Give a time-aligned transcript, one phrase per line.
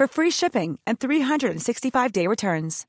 [0.00, 2.86] for free shipping and 365-day returns.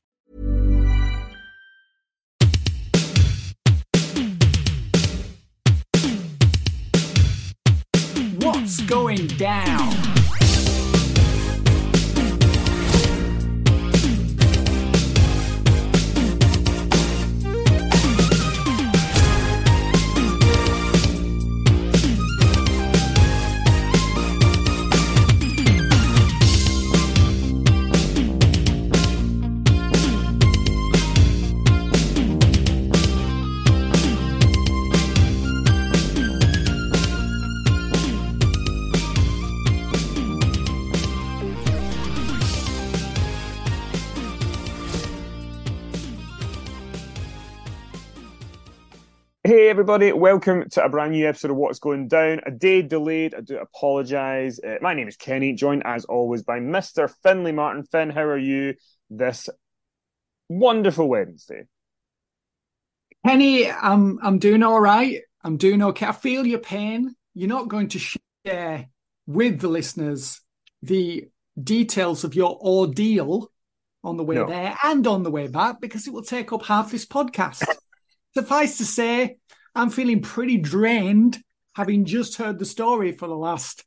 [8.38, 10.21] What's going down?
[49.44, 52.40] Hey everybody, welcome to a brand new episode of What's Going Down.
[52.46, 54.60] A day delayed, I do apologise.
[54.60, 57.12] Uh, my name is Kenny, joined as always by Mr.
[57.24, 57.82] Finley Martin.
[57.82, 58.74] Finn, how are you
[59.10, 59.48] this
[60.48, 61.64] wonderful Wednesday?
[63.26, 65.20] Kenny, I'm I'm doing all right.
[65.42, 66.06] I'm doing okay.
[66.06, 67.12] I feel your pain.
[67.34, 67.98] You're not going to
[68.46, 68.86] share
[69.26, 70.40] with the listeners
[70.82, 71.26] the
[71.60, 73.50] details of your ordeal
[74.04, 74.46] on the way No.
[74.46, 77.64] there and on the way back because it will take up half this podcast.
[78.34, 79.36] Suffice to say,
[79.74, 81.42] I'm feeling pretty drained
[81.74, 83.84] having just heard the story for the last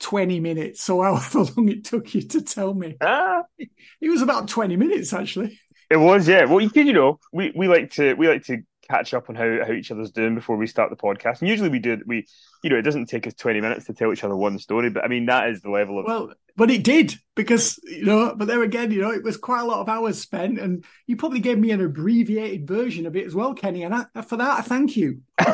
[0.00, 0.82] 20 minutes.
[0.82, 2.96] So, however long it took you to tell me.
[3.00, 5.58] Ah, It was about 20 minutes, actually.
[5.90, 6.44] it was, yeah.
[6.44, 8.58] Well, you, can you know, we, we like to we like to
[8.88, 11.40] catch up on how, how each other's doing before we start the podcast.
[11.40, 12.26] And usually we do we
[12.62, 15.04] you know, it doesn't take us twenty minutes to tell each other one story, but
[15.04, 18.48] I mean that is the level of Well, but it did because, you know, but
[18.48, 20.58] there again, you know, it was quite a lot of hours spent.
[20.58, 23.84] And you probably gave me an abbreviated version of it as well, Kenny.
[23.84, 25.22] And I, for that, I thank you.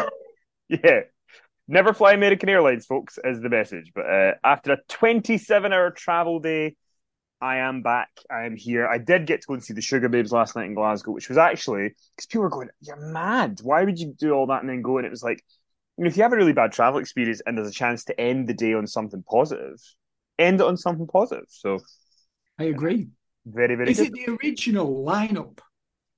[0.67, 1.01] Yeah.
[1.69, 3.93] Never fly American Airlines, folks, is the message.
[3.95, 6.75] But uh, after a 27 hour travel day,
[7.39, 8.09] I am back.
[8.31, 8.87] I am here.
[8.87, 11.37] I did get to go and see the Sugababes last night in Glasgow, which was
[11.37, 13.61] actually because people were going, You're mad.
[13.63, 14.97] Why would you do all that and then go?
[14.97, 15.45] And it was like,
[15.99, 18.19] you know, if you have a really bad travel experience and there's a chance to
[18.19, 19.79] end the day on something positive,
[20.39, 21.47] end it on something positive.
[21.49, 21.81] So,
[22.59, 23.11] I agree.
[23.47, 24.09] very, very Is good.
[24.09, 25.61] it the original lineup?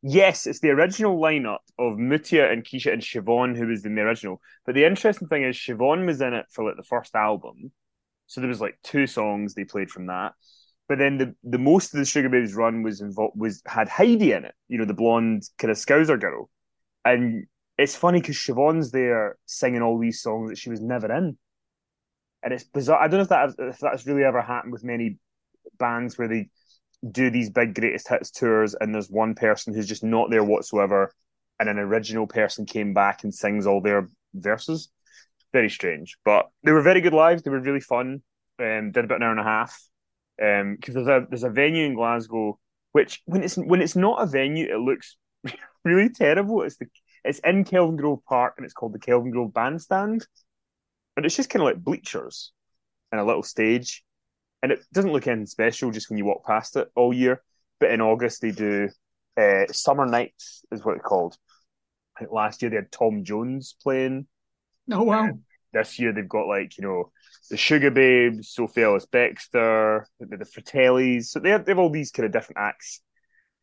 [0.02, 4.02] Yes, it's the original lineup of Mutya and Keisha and Siobhan who was in the
[4.02, 4.40] original.
[4.64, 7.72] But the interesting thing is Siobhan was in it for like the first album.
[8.26, 10.34] So there was like two songs they played from that.
[10.88, 14.32] But then the, the most of the Sugar Babies run was involved was had Heidi
[14.32, 16.48] in it, you know, the blonde kind of Scouser girl.
[17.04, 21.36] And it's funny because Siobhan's there singing all these songs that she was never in.
[22.42, 23.00] And it's bizarre.
[23.00, 25.18] I don't know if that if that's really ever happened with many
[25.78, 26.48] bands where they
[27.10, 31.12] do these big greatest hits tours and there's one person who's just not there whatsoever
[31.58, 34.90] and an original person came back and sings all their verses.
[35.52, 37.42] Very strange but they were very good live.
[37.42, 38.22] They were really fun.
[38.58, 39.80] Um did about an hour and a half.
[40.42, 42.58] Um because there's a there's a venue in Glasgow
[42.92, 45.16] which when it's when it's not a venue it looks
[45.84, 46.62] really terrible.
[46.62, 46.86] It's the
[47.24, 50.26] it's in Kelvingrove Park and it's called the Kelvingrove Bandstand
[51.16, 52.52] and it's just kind of like bleachers
[53.12, 54.04] and a little stage
[54.62, 57.42] and it doesn't look anything special just when you walk past it all year.
[57.78, 58.88] But in August they do
[59.36, 61.36] uh, summer nights is what it's called.
[62.16, 64.26] I think last year they had Tom Jones playing.
[64.90, 65.30] Oh, wow.
[65.72, 67.12] This year they've got like you know
[67.50, 71.26] the Sugababes, Sophie Ellis Bextor, the, the Fratellis.
[71.26, 73.02] So they have, they have all these kind of different acts,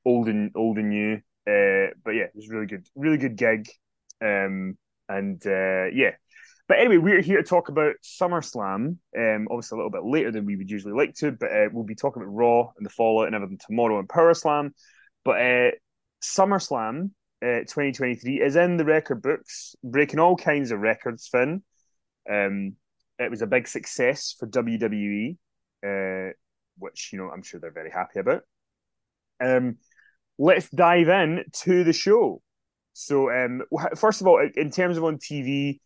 [0.06, 1.16] old and old and new.
[1.46, 3.68] Uh, but yeah, it was really good, really good gig.
[4.22, 4.78] Um,
[5.10, 6.12] and uh, yeah,
[6.68, 8.98] but anyway, we're here to talk about SummerSlam.
[9.18, 11.84] Um, obviously a little bit later than we would usually like to, but uh, we'll
[11.84, 14.74] be talking about Raw and the Fallout and everything tomorrow and Power Slam.
[15.26, 15.72] But uh,
[16.24, 17.12] SummerSlam
[17.44, 21.28] uh, 2023 is in the record books, breaking all kinds of records.
[21.28, 21.64] Finn,
[22.32, 22.78] um,
[23.20, 25.38] it was a big success for WWE,
[25.86, 26.32] uh,
[26.78, 28.44] which you know I'm sure they're very happy about.
[29.44, 29.78] Um,
[30.38, 32.42] let's dive in to the show.
[32.94, 33.64] So, um,
[33.98, 35.80] first of all, in terms of on TV,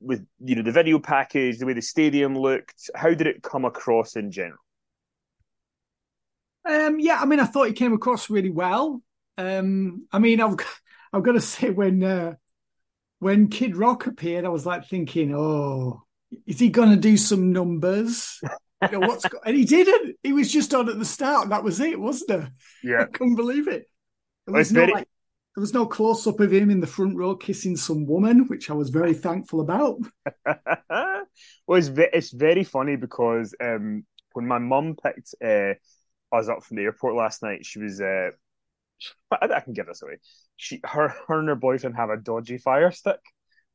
[0.00, 3.64] with you know the video package, the way the stadium looked, how did it come
[3.64, 4.58] across in general?
[6.68, 9.02] Um, yeah, I mean, I thought it came across really well.
[9.38, 10.56] Um, I mean, I've
[11.12, 12.34] I've got to say when uh,
[13.18, 16.02] when Kid Rock appeared, I was like thinking, oh,
[16.46, 18.40] is he going to do some numbers?
[18.82, 19.40] you know, what's go-?
[19.44, 20.16] and he didn't.
[20.22, 21.50] He was just on at the start.
[21.50, 22.50] That was it, wasn't it?
[22.82, 23.88] Yeah, I couldn't believe it.
[24.46, 24.92] There was, no, very...
[24.92, 25.08] like,
[25.56, 28.68] there was no close up of him in the front row kissing some woman, which
[28.68, 29.98] I was very thankful about.
[30.46, 31.24] well,
[31.70, 34.04] it's, it's very funny because um,
[34.34, 35.72] when my mum picked uh,
[36.30, 38.02] us up from the airport last night, she was.
[38.02, 38.32] Uh,
[39.32, 40.18] I can give this away.
[40.56, 43.20] She, her, her and her boyfriend have a dodgy fire stick,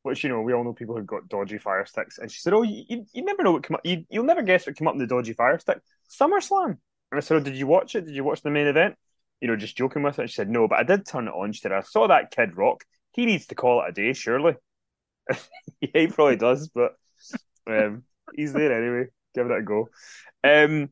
[0.02, 2.18] which you know we all know people who've got dodgy fire sticks.
[2.18, 3.80] And she said, "Oh, you, you, never know what come up.
[3.82, 5.80] You, you'll never guess what came up in the dodgy fire stick.
[6.08, 6.76] SummerSlam."
[7.10, 8.06] And I said, oh, "Did you watch it?
[8.06, 8.94] Did you watch the main event?"
[9.42, 10.22] You know, just joking with it.
[10.22, 12.30] And she said, "No, but I did turn it on." She said, "I saw that
[12.30, 12.84] Kid Rock.
[13.12, 14.54] He needs to call it a day, surely."
[15.28, 16.92] yeah, he probably does, but
[17.66, 18.04] um,
[18.34, 19.08] he's there anyway.
[19.34, 19.88] Give it a go.
[20.44, 20.90] Um,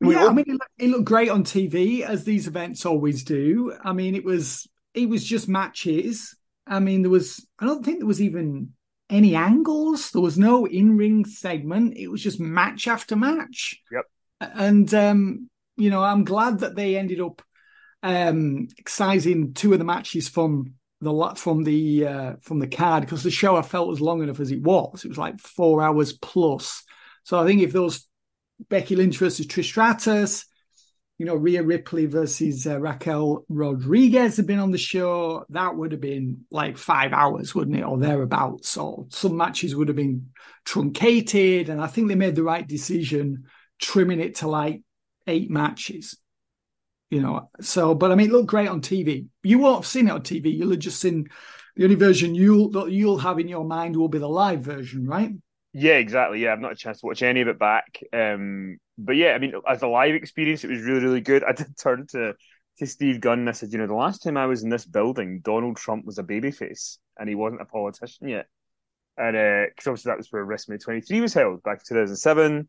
[0.00, 3.76] yeah, I mean, it looked, it looked great on TV as these events always do.
[3.84, 6.36] I mean, it was it was just matches.
[6.66, 8.72] I mean, there was I don't think there was even
[9.10, 10.10] any angles.
[10.10, 11.96] There was no in ring segment.
[11.96, 13.80] It was just match after match.
[13.92, 14.04] Yep.
[14.40, 17.42] And um, you know, I'm glad that they ended up
[18.02, 23.22] um excising two of the matches from the from the uh, from the card because
[23.22, 25.04] the show I felt was long enough as it was.
[25.04, 26.84] It was like four hours plus.
[27.24, 28.06] So I think if those
[28.68, 30.46] Becky Lynch versus Trish Stratus.
[31.18, 35.44] You know, Rhea Ripley versus uh, Raquel Rodriguez had been on the show.
[35.50, 38.70] That would have been like five hours, wouldn't it, or thereabouts?
[38.70, 40.30] So some matches would have been
[40.64, 43.44] truncated, and I think they made the right decision
[43.78, 44.82] trimming it to like
[45.28, 46.16] eight matches.
[47.12, 49.26] You know, so but I mean, it looked great on TV.
[49.42, 50.56] You won't have seen it on TV.
[50.56, 51.28] You'll have just seen
[51.76, 55.30] the only version you'll you'll have in your mind will be the live version, right?
[55.74, 56.42] Yeah, exactly.
[56.42, 58.02] Yeah, I've not had a chance to watch any of it back.
[58.14, 61.44] Um, but yeah, I mean, as a live experience, it was really, really good.
[61.44, 62.32] I did turn to
[62.78, 64.86] to Steve Gunn and I said, you know, the last time I was in this
[64.86, 68.46] building, Donald Trump was a babyface and he wasn't a politician yet.
[69.18, 69.34] And
[69.68, 72.68] because uh, obviously that was where WrestleMania 23 was held back in 2007.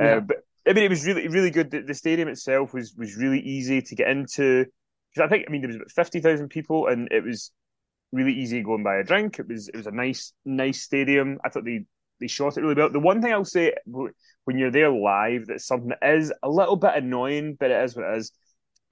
[0.00, 0.16] Uh, yeah.
[0.16, 1.70] Uh, but I mean, it was really, really good.
[1.70, 4.66] The, the, stadium itself was was really easy to get into.
[5.14, 7.50] Because I think, I mean, there was about 50,000 people and it was
[8.12, 9.38] really easy going buy a drink.
[9.38, 11.38] It was it was a nice, nice stadium.
[11.44, 11.84] I thought they
[12.20, 12.90] they shot it really well.
[12.90, 16.76] The one thing I'll say when you're there live, that's something that is a little
[16.76, 18.32] bit annoying, but it is what it is.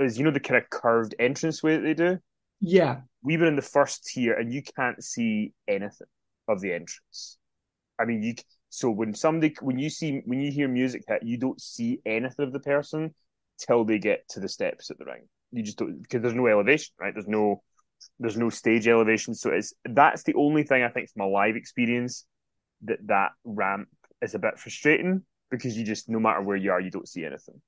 [0.01, 2.19] Is you know the kind of curved entrance way that they do.
[2.59, 6.07] Yeah, we were in the first tier, and you can't see anything
[6.49, 7.37] of the entrance.
[7.99, 8.35] I mean, you
[8.71, 12.47] so when somebody when you see when you hear music hit, you don't see anything
[12.47, 13.13] of the person
[13.59, 15.29] till they get to the steps at the ring.
[15.51, 17.13] You just don't because there's no elevation, right?
[17.13, 17.63] There's no
[18.21, 21.57] there's no stage elevation, so it's that's the only thing I think from a live
[21.57, 22.25] experience
[22.83, 23.89] that that ramp
[24.23, 27.25] is a bit frustrating because you just no matter where you are, you don't see
[27.25, 27.61] anything.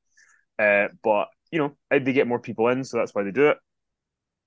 [0.56, 3.58] Uh, but you know they get more people in, so that's why they do it.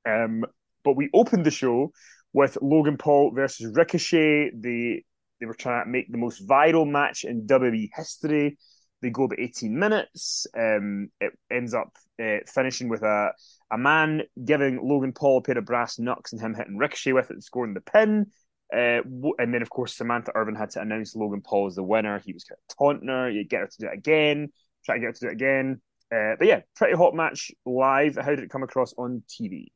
[0.07, 0.45] Um,
[0.85, 1.91] but we opened the show
[2.31, 4.51] with Logan Paul versus Ricochet.
[4.55, 5.03] They
[5.39, 8.57] they were trying to make the most viral match in WWE history.
[9.01, 10.47] They go about 18 minutes.
[10.57, 13.31] Um, it ends up uh, finishing with a
[13.71, 17.31] a man giving Logan Paul a pair of brass knucks and him hitting Ricochet with
[17.31, 18.27] it scoring the pin.
[18.73, 19.01] Uh,
[19.37, 22.19] and then, of course, Samantha Irvin had to announce Logan Paul as the winner.
[22.19, 23.29] He was kind of taunting her.
[23.29, 24.49] You get her to do it again.
[24.85, 25.81] Try to get her to do it again.
[26.13, 28.15] Uh, but yeah, pretty hot match live.
[28.15, 29.67] How did it come across on TV?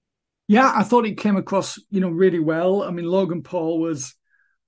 [0.48, 2.82] Yeah, I thought it came across, you know, really well.
[2.82, 4.16] I mean, Logan Paul was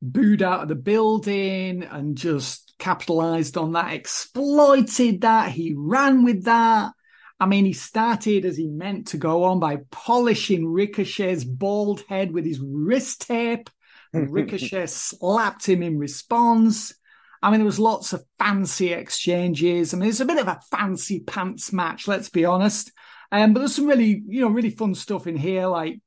[0.02, 5.52] booed out of the building and just capitalized on that, exploited that.
[5.52, 6.92] He ran with that.
[7.40, 12.32] I mean, he started as he meant to go on by polishing Ricochet's bald head
[12.32, 13.70] with his wrist tape
[14.14, 16.94] and Ricochet slapped him in response.
[17.42, 19.94] I mean, there was lots of fancy exchanges.
[19.94, 22.92] I mean, it's a bit of a fancy pants match, let's be honest.
[23.32, 25.66] Um, but there's some really, you know, really fun stuff in here.
[25.66, 26.00] Like,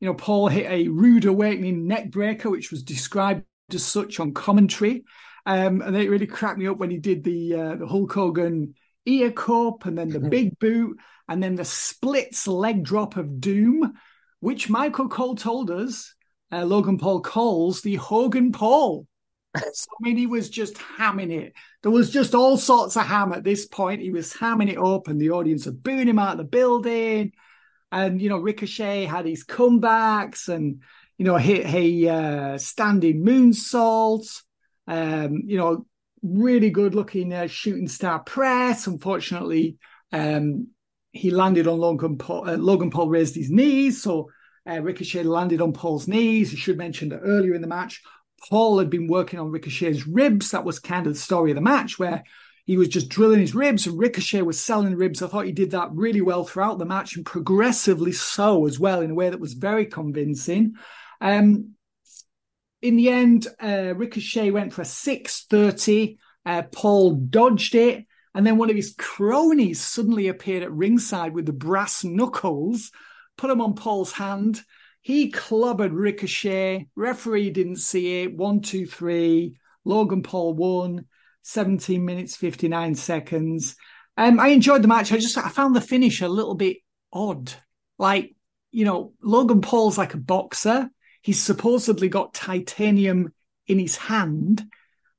[0.00, 4.32] you know, Paul hit a rude awakening neck breaker, which was described as such on
[4.32, 5.04] commentary.
[5.46, 8.74] Um, and it really cracked me up when he did the uh, the Hulk Hogan
[9.06, 13.94] ear cup and then the big boot and then the splits leg drop of doom,
[14.40, 16.14] which Michael Cole told us,
[16.52, 19.06] uh, Logan Paul calls the Hogan Paul.
[19.56, 21.52] so, I mean, he was just hamming it.
[21.82, 24.00] There was just all sorts of ham at this point.
[24.00, 27.32] He was hamming it up, and the audience are booing him out of the building.
[27.90, 30.82] And you know, Ricochet had his comebacks, and
[31.16, 34.42] you know, hit a uh, standing moonsault.
[34.86, 35.86] Um, you know,
[36.22, 38.86] really good looking uh, shooting star press.
[38.86, 39.76] Unfortunately,
[40.12, 40.68] um,
[41.12, 42.48] he landed on Logan Paul.
[42.48, 44.30] Uh, Logan Paul raised his knees, so
[44.68, 46.52] uh, Ricochet landed on Paul's knees.
[46.52, 48.02] You should mention that earlier in the match,
[48.48, 50.50] Paul had been working on Ricochet's ribs.
[50.50, 52.22] That was kind of the story of the match, where
[52.68, 55.22] he was just drilling his ribs and Ricochet was selling ribs.
[55.22, 59.00] I thought he did that really well throughout the match and progressively so as well
[59.00, 60.74] in a way that was very convincing.
[61.18, 61.70] Um,
[62.82, 66.18] in the end, uh, Ricochet went for a 630.
[66.44, 68.04] Uh, Paul dodged it.
[68.34, 72.90] And then one of his cronies suddenly appeared at ringside with the brass knuckles,
[73.38, 74.60] put them on Paul's hand.
[75.00, 76.88] He clobbered Ricochet.
[76.94, 78.36] Referee didn't see it.
[78.36, 79.56] One, two, three.
[79.86, 81.06] Logan Paul won.
[81.48, 83.76] 17 minutes, 59 seconds.
[84.16, 85.12] Um, I enjoyed the match.
[85.12, 86.78] I just I found the finish a little bit
[87.12, 87.52] odd.
[87.98, 88.34] Like,
[88.70, 90.90] you know, Logan Paul's like a boxer.
[91.22, 93.32] He's supposedly got titanium
[93.66, 94.64] in his hand.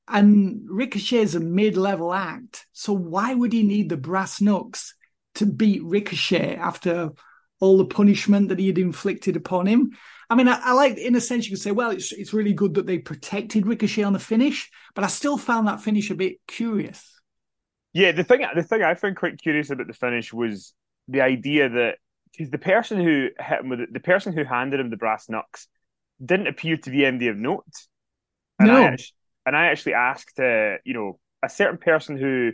[0.06, 2.66] And Ricochet's a mid-level act.
[2.72, 4.94] So why would he need the brass knucks
[5.36, 7.10] to beat Ricochet after
[7.60, 9.92] all the punishment that he had inflicted upon him.
[10.30, 12.52] I mean, I, I, like in a sense you could say, well, it's it's really
[12.52, 16.14] good that they protected Ricochet on the finish, but I still found that finish a
[16.14, 17.20] bit curious.
[17.92, 20.72] Yeah, the thing the thing I found quite curious about the finish was
[21.08, 21.96] the idea that
[22.32, 25.28] because the person who hit him with it, the person who handed him the brass
[25.28, 25.66] knucks
[26.24, 27.64] didn't appear to be MD of note.
[28.58, 28.84] And no.
[28.84, 28.96] I,
[29.46, 32.52] and I actually asked, uh, you know, a certain person who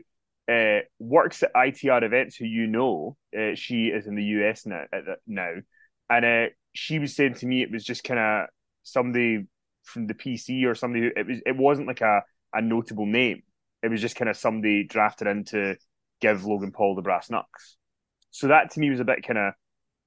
[0.51, 3.17] uh, works at ITR events who you know.
[3.37, 4.85] Uh, she is in the US now,
[5.27, 5.55] now.
[6.09, 8.49] and uh, she was saying to me it was just kind of
[8.83, 9.47] somebody
[9.85, 11.41] from the PC or somebody who it was.
[11.47, 13.43] It wasn't like a a notable name.
[13.83, 15.77] It was just kind of somebody drafted in to
[16.21, 17.77] give Logan Paul the brass knucks.
[18.31, 19.55] So that to me was a bit kind of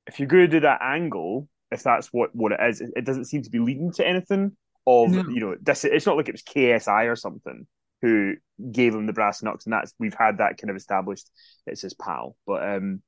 [0.07, 3.05] if you're going to do that angle, if that's what what it is, it, it
[3.05, 4.55] doesn't seem to be leading to anything.
[4.87, 5.29] Of no.
[5.29, 7.67] you know, this it's not like it was KSI or something
[8.01, 8.35] who
[8.71, 11.29] gave him the brass knucks, and that's we've had that kind of established.
[11.67, 13.01] It's his pal, but um,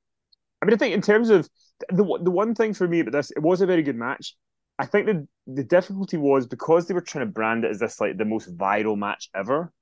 [0.62, 1.48] I mean, I think in terms of
[1.88, 4.36] the the one thing for me about this, it was a very good match.
[4.78, 8.00] I think the the difficulty was because they were trying to brand it as this
[8.00, 9.72] like the most viral match ever.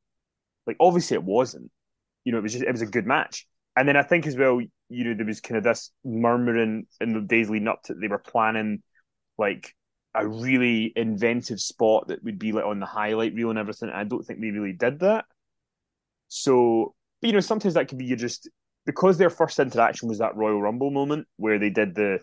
[0.67, 1.71] Like obviously it wasn't.
[2.25, 3.47] You know, it was just it was a good match.
[3.77, 7.13] And then I think as well, you know, there was kind of this murmuring in
[7.13, 8.83] the days leading up to they were planning
[9.39, 9.75] like
[10.15, 13.91] a really inventive spot that would be like on the highlight reel and everything.
[13.91, 15.27] I don't think they really did that.
[16.29, 18.49] So, you know, sometimes that could be you just
[18.87, 22.21] because their first interaction was that Royal Rumble moment where they did the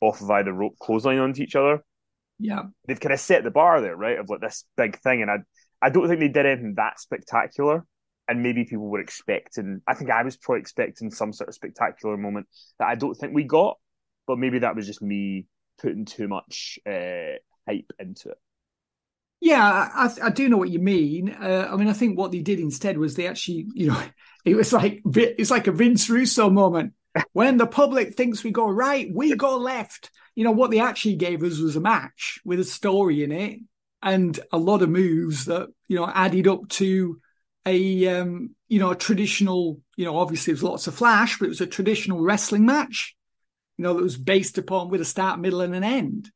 [0.00, 1.82] off of either rope clothesline onto each other.
[2.38, 4.18] Yeah, they've kind of set the bar there, right?
[4.18, 5.38] Of like this big thing, and I,
[5.80, 7.84] I don't think they did anything that spectacular.
[8.28, 9.82] And maybe people were expecting.
[9.86, 12.46] I think I was probably expecting some sort of spectacular moment
[12.78, 13.78] that I don't think we got.
[14.28, 15.46] But maybe that was just me
[15.80, 17.36] putting too much uh,
[17.68, 18.38] hype into it.
[19.42, 21.30] Yeah, I, I, do know what you mean.
[21.30, 24.00] Uh, I mean, I think what they did instead was they actually, you know,
[24.44, 26.94] it was like it's like a Vince Russo moment.
[27.32, 30.10] When the public thinks we go right, we go left.
[30.36, 33.58] You know what they actually gave us was a match with a story in it
[34.00, 37.20] and a lot of moves that you know added up to
[37.66, 39.80] a um, you know a traditional.
[39.96, 43.16] You know, obviously there's lots of flash, but it was a traditional wrestling match
[43.76, 46.30] you know, that was based upon with a start, middle, and an end.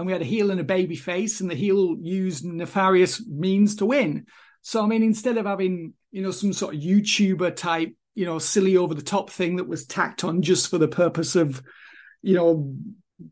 [0.00, 3.76] And we had a heel and a baby face, and the heel used nefarious means
[3.76, 4.26] to win.
[4.62, 8.38] So, I mean, instead of having, you know, some sort of YouTuber type, you know,
[8.38, 11.62] silly over the top thing that was tacked on just for the purpose of,
[12.22, 12.74] you know,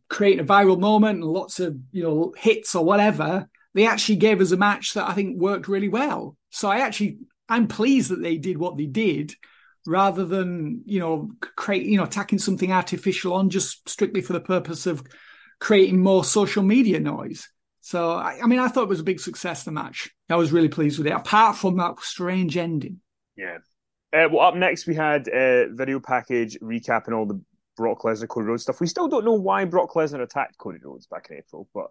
[0.08, 4.40] creating a viral moment and lots of, you know, hits or whatever, they actually gave
[4.40, 6.36] us a match that I think worked really well.
[6.50, 9.34] So I actually, I'm pleased that they did what they did
[9.86, 14.40] rather than you know create you know attacking something artificial on just strictly for the
[14.40, 15.02] purpose of
[15.60, 17.48] creating more social media noise.
[17.80, 19.64] So I, I mean, I thought it was a big success.
[19.64, 21.12] The match, I was really pleased with it.
[21.12, 23.00] Apart from that strange ending.
[23.36, 23.58] Yeah.
[24.12, 27.40] Uh, well, up next we had a uh, video package recapping all the
[27.76, 28.80] Brock Lesnar Cody Rhodes stuff.
[28.80, 31.88] We still don't know why Brock Lesnar attacked Cody Rhodes back in April, but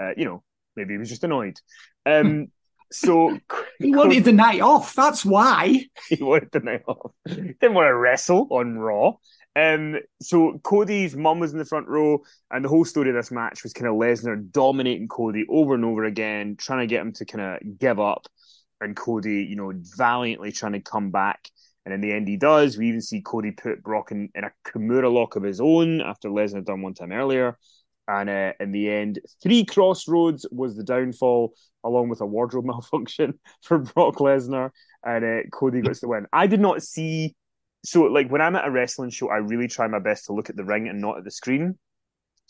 [0.00, 0.42] uh, you know
[0.76, 1.58] maybe he was just annoyed.
[2.06, 2.48] Um,
[2.92, 3.38] So
[3.78, 4.94] he wanted the night off.
[4.94, 7.12] That's why he wanted the night off.
[7.26, 9.12] Didn't want to wrestle on Raw.
[9.56, 13.30] Um, so Cody's mum was in the front row, and the whole story of this
[13.30, 17.12] match was kind of Lesnar dominating Cody over and over again, trying to get him
[17.14, 18.26] to kind of give up.
[18.80, 21.50] and Cody, you know, valiantly trying to come back.
[21.84, 22.78] And in the end, he does.
[22.78, 26.28] We even see Cody put Brock in, in a Kimura lock of his own after
[26.30, 27.58] Lesnar done one time earlier.
[28.08, 31.54] And uh, in the end, three Cross Rhodes was the downfall,
[31.84, 34.70] along with a wardrobe malfunction for Brock Lesnar.
[35.04, 36.26] And uh, Cody gets the win.
[36.32, 37.34] I did not see.
[37.84, 40.50] So, like, when I'm at a wrestling show, I really try my best to look
[40.50, 41.78] at the ring and not at the screen.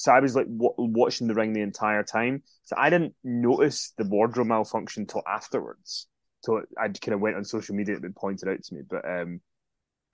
[0.00, 2.42] So I was like w- watching the ring the entire time.
[2.64, 6.06] So I didn't notice the wardrobe malfunction till afterwards.
[6.42, 8.80] So I kind of went on social media and pointed out to me.
[8.88, 9.42] But um,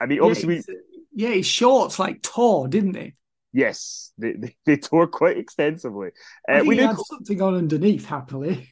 [0.01, 0.79] I mean, obviously, yeah, we
[1.13, 3.13] yeah, his shorts like tore, didn't they?
[3.53, 6.09] Yes, they, they, they tore quite extensively.
[6.51, 8.69] Uh, we had something on underneath, happily.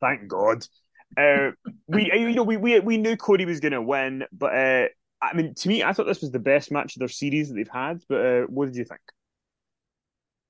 [0.00, 0.64] Thank God.
[1.16, 1.50] Uh,
[1.88, 4.86] we you know we, we we knew Cody was going to win, but uh,
[5.22, 7.54] I mean, to me, I thought this was the best match of their series that
[7.54, 8.02] they've had.
[8.08, 9.00] But uh, what did you think?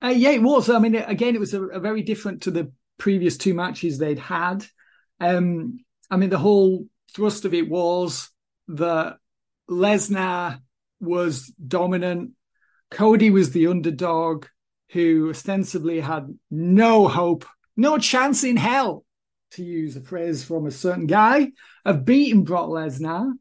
[0.03, 0.71] Uh, yeah, it was.
[0.71, 4.19] I mean, again, it was a, a, very different to the previous two matches they'd
[4.19, 4.65] had.
[5.21, 5.79] Um,
[6.11, 8.31] I mean, the whole thrust of it was
[8.69, 9.19] that
[9.71, 10.61] Lesnar
[11.01, 12.33] was dominant.
[12.91, 14.47] Cody was the underdog
[14.91, 17.45] who ostensibly had no hope,
[17.77, 19.05] no chance in hell,
[19.53, 21.53] to use a phrase from a certain guy,
[21.85, 23.33] of beating Brock Lesnar.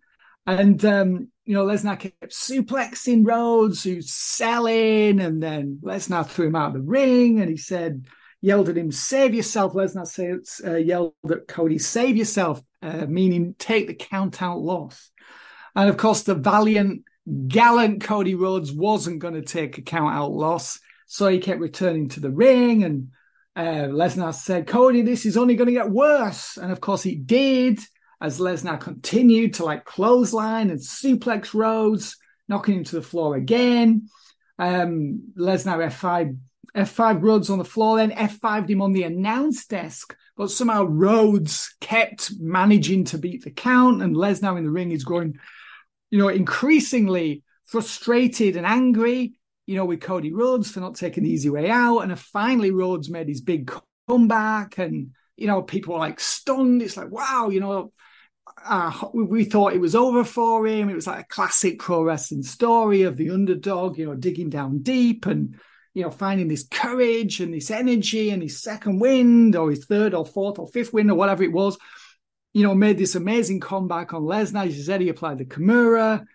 [0.60, 6.56] And, um, you know, Lesnar kept suplexing Rhodes, who's selling, and then Lesnar threw him
[6.56, 8.06] out of the ring and he said,
[8.42, 9.74] yelled at him, save yourself.
[9.74, 15.12] Lesnar said, uh, yelled at Cody, save yourself, uh, meaning take the count out loss.
[15.76, 17.04] And of course, the valiant,
[17.48, 20.80] gallant Cody Rhodes wasn't going to take a count out loss.
[21.08, 22.84] So he kept returning to the ring.
[22.84, 23.10] And
[23.56, 26.58] uh, Lesnar said, Cody, this is only going to get worse.
[26.58, 27.80] And of course, it did
[28.22, 34.10] as Lesnar continued to like clothesline and suplex Rhodes, knocking him to the floor again.
[34.60, 36.38] Um, Lesnar F5
[36.76, 40.16] F5 Rhodes on the floor, then F5'd him on the announce desk.
[40.38, 45.04] But somehow Rhodes kept managing to beat the count, and Lesnar in the ring is
[45.04, 45.38] growing,
[46.12, 49.34] you know, increasingly frustrated and angry,
[49.66, 52.00] you know, with Cody Rhodes for not taking the easy way out.
[52.00, 53.72] And finally, Rhodes made his big
[54.08, 56.82] comeback, and, you know, people were like stunned.
[56.82, 57.92] It's like, wow, you know,
[58.66, 60.90] uh, we thought it was over for him.
[60.90, 64.80] It was like a classic pro wrestling story of the underdog, you know, digging down
[64.80, 65.56] deep and
[65.94, 70.14] you know, finding this courage and this energy and his second wind or his third
[70.14, 71.78] or fourth or fifth wind or whatever it was,
[72.54, 74.68] you know, made this amazing comeback on Lesnar.
[74.68, 76.26] As you said, he applied the Kimura.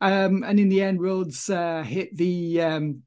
[0.00, 3.02] Um, and in the end, Rhodes uh, hit the um,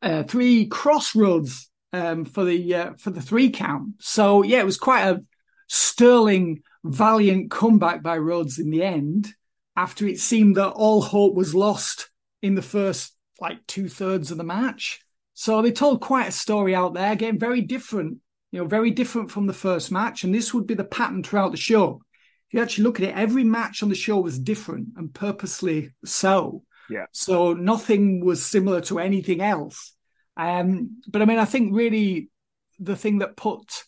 [0.00, 3.94] uh, three Cross Rhodes um, for the uh, for the three count.
[3.98, 5.24] So yeah, it was quite a
[5.68, 9.28] sterling, valiant comeback by Rhodes in the end.
[9.76, 12.10] After it seemed that all hope was lost
[12.42, 15.00] in the first like two thirds of the match.
[15.34, 18.18] So they told quite a story out there, again, very different,
[18.52, 20.24] you know, very different from the first match.
[20.24, 22.00] And this would be the pattern throughout the show.
[22.48, 25.90] If you actually look at it, every match on the show was different and purposely
[26.04, 26.62] so.
[26.88, 27.06] Yeah.
[27.12, 29.92] So nothing was similar to anything else.
[30.36, 32.30] Um, but I mean, I think really
[32.78, 33.84] the thing that put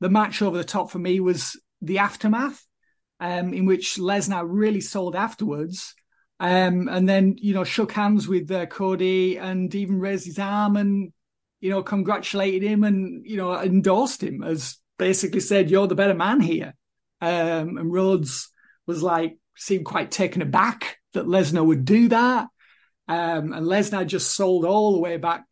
[0.00, 2.64] the match over the top for me was the aftermath,
[3.20, 5.94] um, in which Lesnar really sold afterwards
[6.40, 10.76] um, and then, you know, shook hands with uh, Cody and even raised his arm
[10.76, 11.12] and,
[11.60, 16.14] you know, congratulated him and, you know, endorsed him as basically said, you're the better
[16.14, 16.74] man here.
[17.20, 18.50] Um, and Rhodes
[18.86, 22.46] was like, seemed quite taken aback that Lesnar would do that.
[23.08, 25.44] Um, and Lesnar just sold all the way back,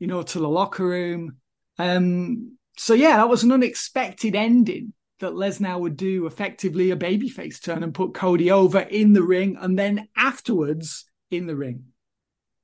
[0.00, 1.36] you know, to the locker room.
[1.78, 7.62] Um, so yeah, that was an unexpected ending that Lesnar would do effectively a babyface
[7.62, 11.84] turn and put Cody over in the ring and then afterwards in the ring.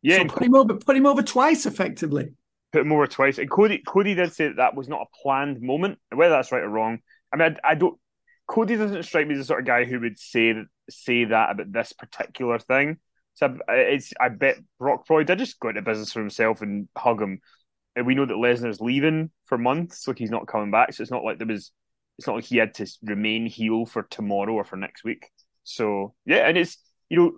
[0.02, 2.32] Yeah, so put him over, put him over twice effectively.
[2.72, 5.60] Put him over twice, and Cody Cody did say that, that was not a planned
[5.60, 5.98] moment.
[6.14, 6.98] Whether that's right or wrong,
[7.32, 7.98] I mean, I, I don't.
[8.46, 11.50] Cody doesn't strike me as the sort of guy who would say that say that
[11.50, 12.98] about this particular thing.
[13.34, 17.22] So it's I bet Brock probably did just go into business for himself and hug
[17.22, 17.40] him.
[17.94, 20.92] And we know that Lesnar's leaving for months, like he's not coming back.
[20.92, 21.72] So it's not like there was
[22.18, 25.30] it's not like he had to remain heel for tomorrow or for next week.
[25.64, 26.78] So yeah, and it's
[27.08, 27.32] you know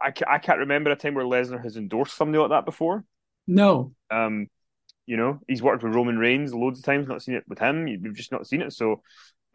[0.00, 3.04] I, I can't remember a time where Lesnar has endorsed somebody like that before.
[3.46, 3.94] No.
[4.10, 4.48] Um,
[5.06, 7.84] you know he's worked with Roman Reigns loads of times, not seen it with him.
[7.84, 8.72] We've just not seen it.
[8.72, 9.02] So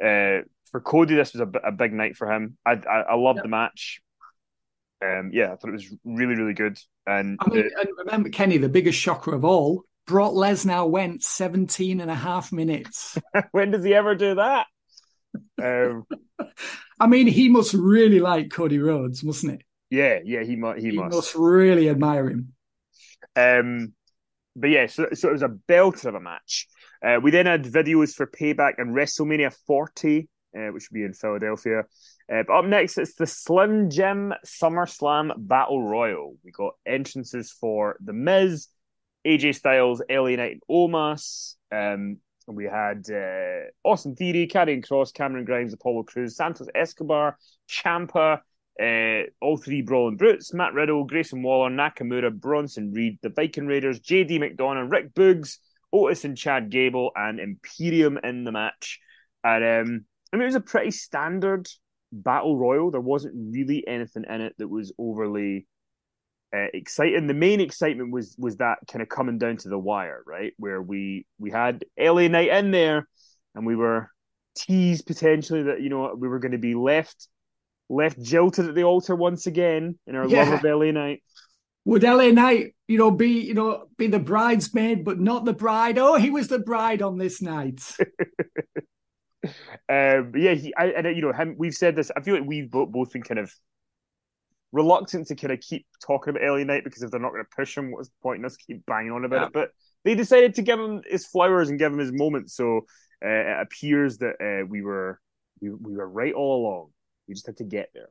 [0.04, 2.58] uh, for Cody, this was a, a big night for him.
[2.66, 3.44] I I, I loved yep.
[3.44, 4.02] the match.
[5.06, 6.80] Um, yeah, I thought it was really really good.
[7.06, 12.02] And, I mean, and remember Kenny, the biggest shocker of all Brock Lesnar went 17
[12.02, 13.18] and a half minutes.
[13.52, 14.68] when does he ever do that?
[15.62, 16.06] Um,
[17.00, 19.62] I mean, he must really like Cody Rhodes, mustn't it?
[19.89, 20.80] Yeah, yeah, he must.
[20.80, 21.16] He, he must.
[21.16, 22.54] must really admire him.
[23.36, 23.94] Um,
[24.56, 26.68] but yeah, so, so it was a belter of a match.
[27.06, 31.13] Uh, we then had videos for Payback and WrestleMania 40 uh, which will be in
[31.13, 31.80] Philadelphia.
[32.32, 36.36] Uh, but up next, it's the Slim Jim SummerSlam Battle Royal.
[36.44, 38.68] We got entrances for The Miz,
[39.26, 41.56] AJ Styles, Knight, and Omos.
[41.72, 47.38] Um, we had uh, Austin Theory, Karrion Kross, Cameron Grimes, Apollo Crews, Santos Escobar,
[47.70, 48.42] Ciampa,
[48.82, 54.00] uh, all three Brawling Brutes, Matt Riddle, Grayson Waller, Nakamura, Bronson Reed, the Viking Raiders,
[54.00, 55.58] JD McDonagh, Rick Boogs,
[55.94, 59.00] Otis and Chad Gable, and Imperium in the match.
[59.44, 61.68] And um, I mean, it was a pretty standard
[62.12, 62.92] battle royal.
[62.92, 65.68] There wasn't really anything in it that was overly
[66.54, 67.28] uh, exciting.
[67.28, 70.82] The main excitement was was that kind of coming down to the wire, right, where
[70.82, 73.08] we we had LA Knight in there,
[73.56, 74.10] and we were
[74.56, 77.28] teased potentially that you know we were going to be left
[77.89, 80.44] left jilted at the altar once again in our yeah.
[80.44, 81.24] love of LA Knight.
[81.86, 85.98] Would LA Knight, you know, be you know be the bridesmaid but not the bride?
[85.98, 87.82] Oh, he was the bride on this night.
[89.44, 92.12] um, yeah, he, I, and you know, him, we've said this.
[92.16, 93.52] I feel like we've both, both been kind of
[94.74, 97.56] reluctant to kind of keep talking about LA Knight because if they're not going to
[97.56, 99.46] push him, what's the point in us keep banging on about yeah.
[99.46, 99.54] it?
[99.54, 99.70] But
[100.04, 102.52] they decided to give him his flowers and give him his moment.
[102.52, 102.80] So
[103.24, 105.22] uh, it appears that uh, we were
[105.62, 106.90] we, we were right all along.
[107.28, 108.10] We just had to get there.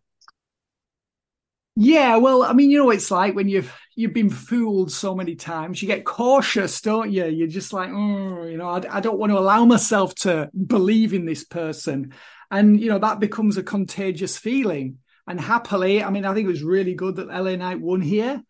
[1.74, 5.34] Yeah, well, I mean, you know, it's like when you've you've been fooled so many
[5.34, 7.26] times, you get cautious, don't you?
[7.26, 11.14] You're just like, oh, you know, I, I don't want to allow myself to believe
[11.14, 12.12] in this person,
[12.50, 14.98] and you know that becomes a contagious feeling.
[15.26, 18.42] And happily, I mean, I think it was really good that LA Knight won here.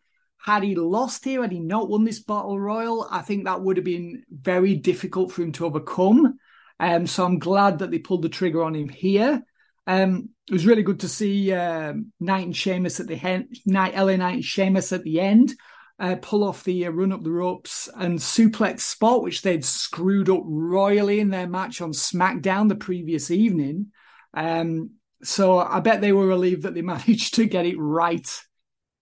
[0.43, 3.77] Had he lost here, had he not won this battle royal, I think that would
[3.77, 6.37] have been very difficult for him to overcome.
[6.79, 9.43] Um, so I'm glad that they pulled the trigger on him here.
[9.87, 13.95] Um, it was really good to see uh, Knight and Sheamus at the end, Knight,
[13.95, 15.53] LA Knight and Sheamus at the end,
[15.99, 20.29] uh, pull off the uh, run up the ropes and suplex spot, which they'd screwed
[20.29, 23.91] up royally in their match on SmackDown the previous evening.
[24.33, 24.91] Um,
[25.23, 28.29] so I bet they were relieved that they managed to get it right.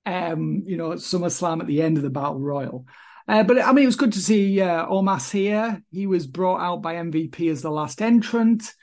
[0.06, 2.86] Um, you know, at SummerSlam at the end of the Battle Royal.
[3.28, 5.82] Uh, but I mean, it was good to see uh, Omos here.
[5.92, 8.74] He was brought out by MVP as the last entrant.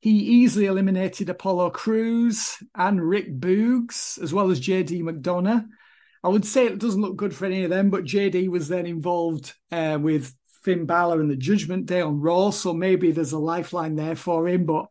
[0.00, 5.66] He easily eliminated Apollo Crews and Rick Boogs, as well as JD McDonagh.
[6.22, 8.86] I would say it doesn't look good for any of them, but JD was then
[8.86, 13.38] involved uh, with Finn Balor and the Judgment Day on Raw, so maybe there's a
[13.38, 14.66] lifeline there for him.
[14.66, 14.86] But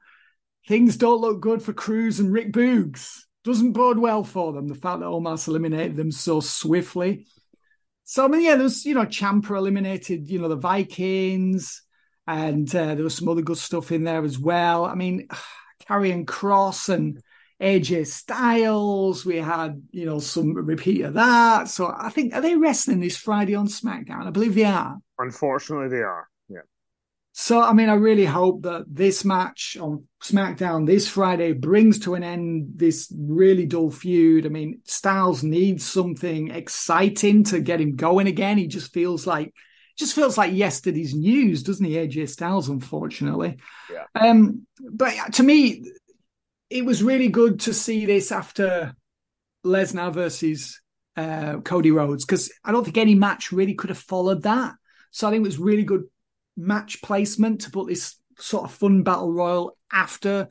[0.67, 3.21] things don't look good for Crews and Rick Boogs.
[3.43, 4.67] Doesn't bode well for them.
[4.67, 7.28] The fact that Omos eliminated them so swiftly.
[8.06, 11.84] So I mean, yeah, there's you know Ciampa eliminated you know the Vikings
[12.28, 14.86] and uh, there was some other good stuff in there as well.
[14.86, 15.28] I mean,
[15.89, 17.21] Karrion Kross and
[17.62, 19.26] AJ Styles.
[19.26, 21.67] We had, you know, some repeat of that.
[21.67, 24.26] So I think are they wrestling this Friday on SmackDown?
[24.26, 24.97] I believe they are.
[25.19, 26.28] Unfortunately, they are.
[27.35, 32.13] So I mean, I really hope that this match on SmackDown this Friday brings to
[32.13, 34.45] an end this really dull feud.
[34.45, 38.59] I mean, Styles needs something exciting to get him going again.
[38.59, 39.51] He just feels like
[39.97, 43.57] just feels like yesterday's news, doesn't he, AJ Styles, unfortunately?
[43.91, 44.05] Yeah.
[44.13, 45.83] Um, but to me,
[46.69, 48.95] it was really good to see this after
[49.65, 50.81] Lesnar versus
[51.15, 54.73] uh, Cody Rhodes, because I don't think any match really could have followed that.
[55.11, 56.03] So I think it was really good
[56.55, 60.47] match placement to put this sort of fun battle royal after,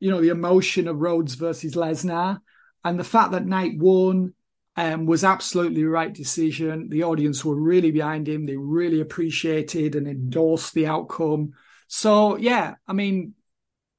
[0.00, 2.38] you know, the emotion of Rhodes versus Lesnar.
[2.84, 4.34] And the fact that Knight won,
[4.76, 6.88] um, was absolutely the right decision.
[6.88, 8.46] The audience were really behind him.
[8.46, 11.52] They really appreciated and endorsed the outcome.
[11.88, 13.34] So, yeah, I mean,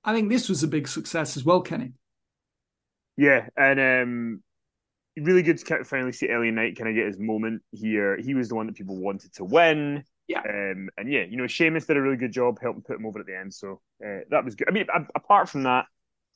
[0.04, 1.94] I think this was a big success as well, Kenny.
[3.18, 4.44] Yeah, and um,
[5.16, 8.18] really good to finally see LA Knight kind of get his moment here.
[8.18, 10.04] He was the one that people wanted to win.
[10.28, 10.40] Yeah.
[10.40, 13.20] Um, and yeah, you know, Sheamus did a really good job helping put him over
[13.20, 13.54] at the end.
[13.54, 14.70] So uh, that was good.
[14.70, 15.86] I mean, apart from that,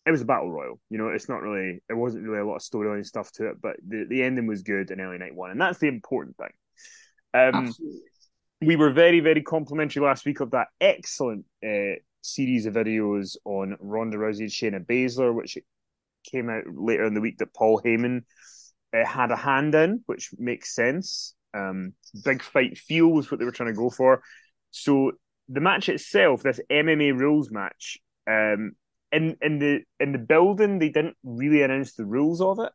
[0.05, 0.79] it was a battle royal.
[0.89, 3.61] You know, it's not really there wasn't really a lot of storyline stuff to it,
[3.61, 6.53] but the, the ending was good in LA Knight won, and that's the important thing.
[7.33, 7.73] Um,
[8.61, 13.75] we were very very complimentary last week of that excellent uh, series of videos on
[13.79, 15.57] Ronda Rousey and Shayna Baszler, which
[16.29, 18.23] came out later in the week that Paul Heyman
[18.93, 21.33] uh, had a hand in, which makes sense.
[21.53, 24.21] Um, big fight feel was what they were trying to go for.
[24.71, 25.13] So
[25.49, 27.97] the match itself, this MMA rules match,
[28.29, 28.73] um,
[29.11, 32.71] in in the in the building they didn't really announce the rules of it.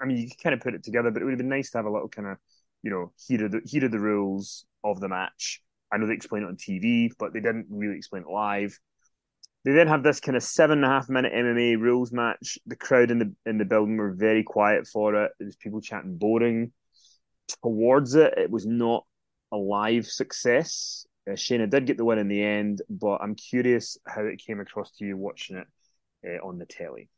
[0.00, 1.70] I mean, you could kind of put it together, but it would have been nice
[1.70, 2.38] to have a little kind of,
[2.82, 5.62] you know, here are the here are the rules of the match.
[5.92, 8.78] I know they explain it on TV, but they didn't really explain it live.
[9.64, 12.58] They then have this kind of seven and a half minute MMA rules match.
[12.66, 15.32] The crowd in the in the building were very quiet for it.
[15.38, 16.72] There's people chatting boring
[17.62, 18.34] towards it.
[18.36, 19.04] It was not
[19.52, 21.06] a live success.
[21.28, 24.92] Uh, did get the win in the end, but I'm curious how it came across
[24.92, 25.66] to you watching it
[26.24, 27.08] uh, on the telly.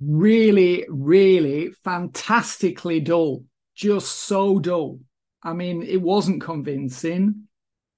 [0.00, 3.44] Really, really fantastically dull.
[3.74, 5.00] Just so dull.
[5.42, 7.48] I mean, it wasn't convincing.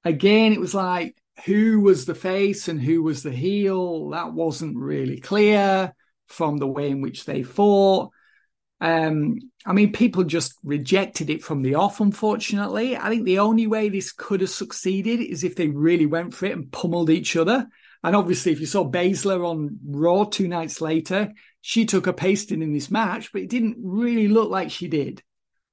[0.05, 4.11] Again, it was like who was the face and who was the heel.
[4.11, 5.95] That wasn't really clear
[6.27, 8.11] from the way in which they fought.
[8.81, 12.97] Um, I mean, people just rejected it from the off, unfortunately.
[12.97, 16.47] I think the only way this could have succeeded is if they really went for
[16.47, 17.67] it and pummeled each other.
[18.05, 22.63] And obviously, if you saw Baszler on Raw two nights later, she took a pasting
[22.63, 25.23] in this match, but it didn't really look like she did.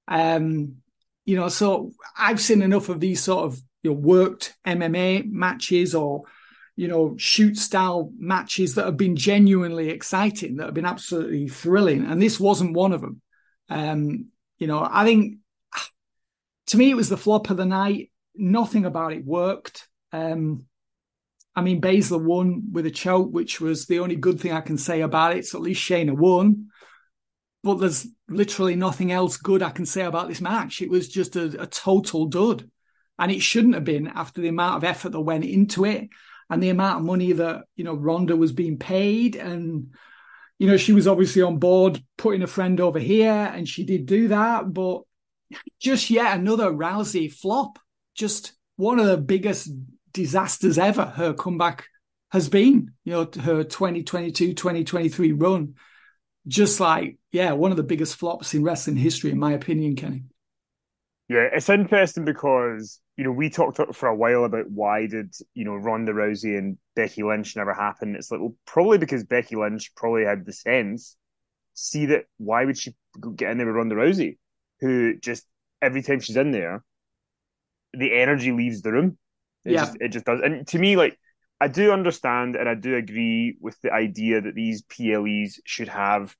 [0.07, 0.77] Um,
[1.25, 5.93] you know, so I've seen enough of these sort of you know, worked MMA matches
[5.93, 6.23] or
[6.75, 12.05] you know, shoot style matches that have been genuinely exciting, that have been absolutely thrilling.
[12.05, 13.21] And this wasn't one of them.
[13.69, 15.37] Um, you know, I think
[16.67, 18.11] to me, it was the flop of the night.
[18.35, 19.87] Nothing about it worked.
[20.11, 20.65] Um,
[21.55, 24.77] I mean, Baszler won with a choke, which was the only good thing I can
[24.77, 25.45] say about it.
[25.45, 26.67] So at least Shayna won.
[27.63, 30.81] But there's literally nothing else good I can say about this match.
[30.81, 32.69] It was just a, a total dud.
[33.17, 36.09] And it shouldn't have been after the amount of effort that went into it
[36.49, 39.93] and the amount of money that you know Ronda was being paid, and
[40.59, 44.05] you know she was obviously on board putting a friend over here, and she did
[44.05, 45.01] do that, but
[45.79, 47.79] just yet another Rousey flop,
[48.15, 49.69] just one of the biggest
[50.11, 51.05] disasters ever.
[51.05, 51.85] Her comeback
[52.31, 55.75] has been, you know, her 2022 2023 run,
[56.47, 60.23] just like yeah, one of the biggest flops in wrestling history, in my opinion, Kenny.
[61.27, 65.65] Yeah, it's interesting because you know we talked for a while about why did you
[65.65, 68.15] know Ronda Rousey and Becky Lynch never happen.
[68.15, 71.15] It's like well, probably because Becky Lynch probably had the sense
[71.75, 72.95] see that why would she
[73.35, 74.37] get in there with Ronda Rousey,
[74.79, 75.45] who just
[75.81, 76.83] every time she's in there,
[77.93, 79.17] the energy leaves the room.
[79.63, 80.41] It yeah, just, it just does.
[80.41, 81.17] And to me, like
[81.59, 86.35] I do understand and I do agree with the idea that these PLEs should have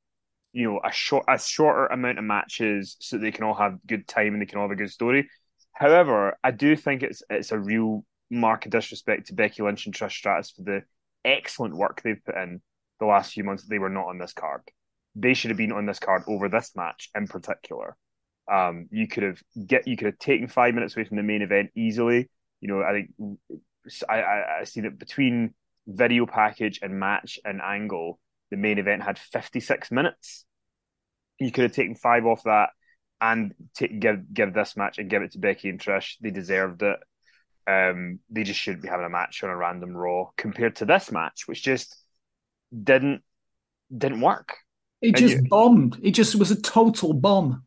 [0.54, 4.08] you know a short a shorter amount of matches so they can all have good
[4.08, 5.30] time and they can all have a good story.
[5.76, 9.94] However, I do think it's it's a real mark of disrespect to Becky Lynch and
[9.94, 10.84] Trish Stratus for the
[11.24, 12.62] excellent work they've put in
[13.00, 13.66] the last few months.
[13.66, 14.62] They were not on this card.
[15.16, 17.98] They should have been on this card over this match in particular.
[18.52, 21.42] Um, you could have get you could have taken five minutes away from the main
[21.42, 22.30] event easily.
[22.62, 23.40] You know, I think
[24.10, 25.54] I, I, I see that between
[25.88, 30.46] video package and match and angle, the main event had 56 minutes.
[31.38, 32.70] You could have taken five off that
[33.22, 36.16] and take, give give this match and give it to Becky and Trish.
[36.22, 37.00] They deserved it.
[37.68, 41.12] Um, they just shouldn't be having a match on a random Raw compared to this
[41.12, 41.96] match, which just
[42.84, 43.22] didn't
[43.96, 44.58] didn't work.
[45.02, 46.00] It just you, bombed.
[46.04, 47.64] It just was a total bomb.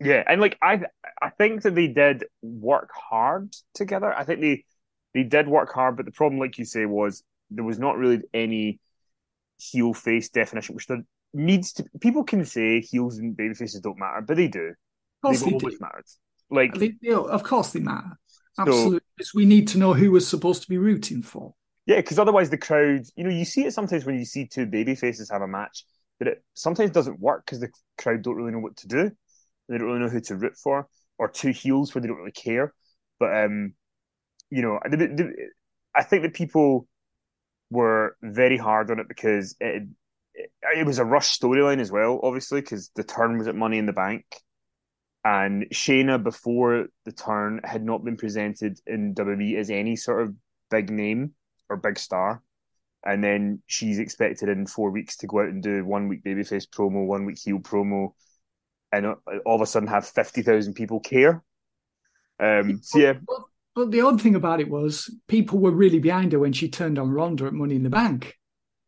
[0.00, 0.82] Yeah, and like I
[1.20, 4.12] I think that they did work hard together.
[4.12, 4.64] I think they
[5.14, 8.22] they did work hard, but the problem, like you say, was there was not really
[8.32, 8.80] any
[9.58, 11.84] heel face definition, which there needs to.
[12.00, 14.74] People can say heels and baby faces don't matter, but they do.
[15.22, 15.80] Of They've they always do.
[15.80, 16.04] mattered.
[16.50, 18.18] Like, they, of course, they matter.
[18.58, 21.54] Absolutely, so, we need to know who we're supposed to be rooting for.
[21.86, 24.66] Yeah, because otherwise the crowd, you know, you see it sometimes when you see two
[24.66, 25.84] baby faces have a match,
[26.18, 29.10] but it sometimes doesn't work because the crowd don't really know what to do.
[29.68, 30.88] They don't really know who to root for,
[31.18, 32.74] or two heels where they don't really care.
[33.20, 33.74] But um,
[34.50, 36.88] you know, I think that people
[37.70, 39.84] were very hard on it because it
[40.76, 43.86] it, was a rush storyline as well, obviously, because the turn was at Money in
[43.86, 44.24] the Bank,
[45.24, 50.34] and Shayna before the turn had not been presented in WWE as any sort of
[50.70, 51.32] big name
[51.68, 52.42] or big star,
[53.04, 56.68] and then she's expected in four weeks to go out and do one week babyface
[56.68, 58.10] promo, one week heel promo,
[58.92, 59.06] and
[59.44, 61.42] all of a sudden have fifty thousand people care.
[62.40, 63.14] Um, so yeah.
[63.74, 66.98] But the odd thing about it was people were really behind her when she turned
[66.98, 68.36] on Ronda at Money in the Bank.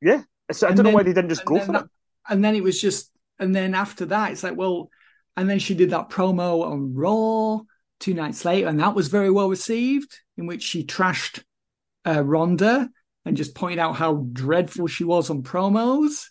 [0.01, 0.23] Yeah.
[0.53, 1.91] So I don't then, know why they didn't just go for that, it.
[2.29, 4.91] And then it was just, and then after that, it's like, well,
[5.37, 7.61] and then she did that promo on Raw
[7.99, 11.43] two nights later, and that was very well received, in which she trashed
[12.07, 12.89] uh, Ronda
[13.25, 16.25] and just pointed out how dreadful she was on promos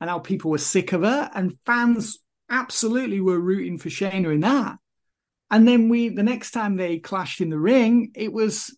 [0.00, 4.40] and how people were sick of her, and fans absolutely were rooting for Shayna in
[4.40, 4.76] that.
[5.50, 8.76] And then we, the next time they clashed in the ring, it was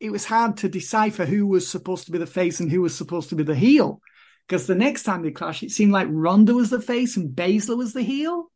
[0.00, 2.94] it was hard to decipher who was supposed to be the face and who was
[2.96, 4.00] supposed to be the heel.
[4.48, 7.76] Because the next time they clashed, it seemed like Ronda was the face and Baszler
[7.76, 8.50] was the heel.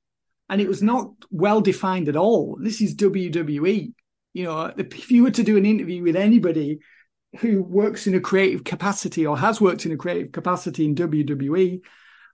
[0.49, 2.59] And it was not well defined at all.
[2.61, 3.93] This is WWE.
[4.33, 6.81] You know, if you were to do an interview with anybody
[7.41, 11.81] who works in a creative capacity or has worked in a creative capacity in WWE,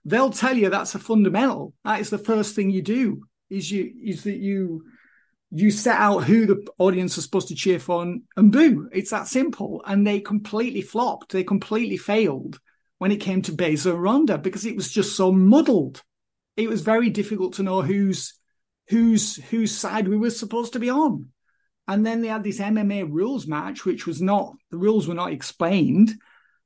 [0.05, 1.73] they'll tell you that's a fundamental.
[1.83, 3.23] That is the first thing you do.
[3.49, 4.83] Is you is that you
[5.51, 8.89] you set out who the audience are supposed to cheer for and, and boo.
[8.93, 9.81] It's that simple.
[9.85, 11.31] And they completely flopped.
[11.31, 12.59] They completely failed
[12.99, 16.03] when it came to and Ronda because it was just so muddled.
[16.55, 18.35] It was very difficult to know whose
[18.89, 21.29] whose whose side we were supposed to be on.
[21.87, 25.33] And then they had this MMA rules match, which was not the rules were not
[25.33, 26.13] explained.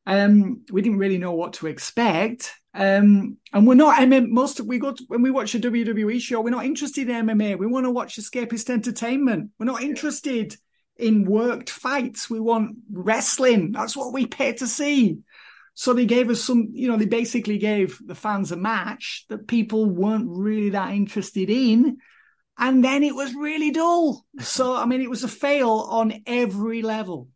[0.05, 2.53] Um, we didn't really know what to expect.
[2.73, 6.41] Um, and we're not MM, most we go to, when we watch a WWE show,
[6.41, 7.57] we're not interested in MMA.
[7.57, 9.51] We want to watch escapist entertainment.
[9.59, 10.57] We're not interested
[10.97, 12.29] in worked fights.
[12.29, 13.71] We want wrestling.
[13.71, 15.19] That's what we pay to see.
[15.75, 19.47] So they gave us some, you know, they basically gave the fans a match that
[19.47, 21.97] people weren't really that interested in
[22.57, 24.25] and then it was really dull.
[24.39, 27.29] So I mean, it was a fail on every level.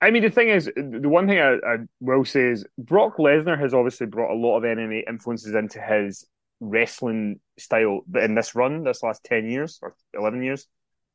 [0.00, 3.58] I mean, the thing is, the one thing I, I will say is Brock Lesnar
[3.58, 6.26] has obviously brought a lot of MMA influences into his
[6.60, 10.66] wrestling style in this run, this last ten years or eleven years.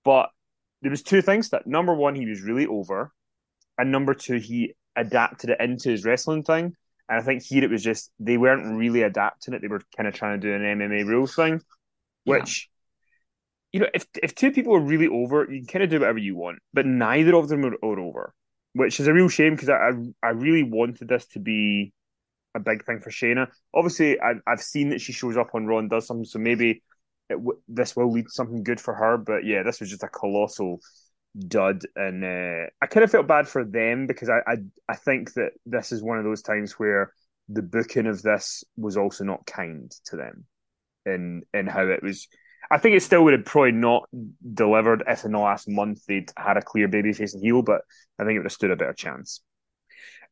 [0.04, 0.30] But
[0.82, 3.12] there was two things that number one, he was really over,
[3.78, 6.76] and number two, he adapted it into his wrestling thing.
[7.10, 10.08] And I think here it was just they weren't really adapting it; they were kind
[10.08, 11.62] of trying to do an MMA rules thing,
[12.24, 12.70] which
[13.72, 16.20] you know, if if two people are really over, you can kind of do whatever
[16.20, 18.34] you want, but neither of them are, are over,
[18.74, 19.92] which is a real shame because I,
[20.24, 21.94] I really wanted this to be
[22.54, 23.48] a big thing for Shayna.
[23.74, 26.84] Obviously, I, I've seen that she shows up on Raw and does something, so maybe
[27.30, 27.38] it,
[27.70, 29.18] this will lead to something good for her.
[29.18, 30.82] But yeah, this was just a colossal
[31.38, 34.56] dud, and uh, I kind of felt bad for them because I, I
[34.90, 37.14] I think that this is one of those times where
[37.50, 40.46] the booking of this was also not kind to them,
[41.06, 42.28] in in how it was
[42.72, 44.08] I think it still would have probably not
[44.54, 47.82] delivered if in the last month they'd had a clear babyface and heel, but
[48.18, 49.42] I think it would have stood a better chance.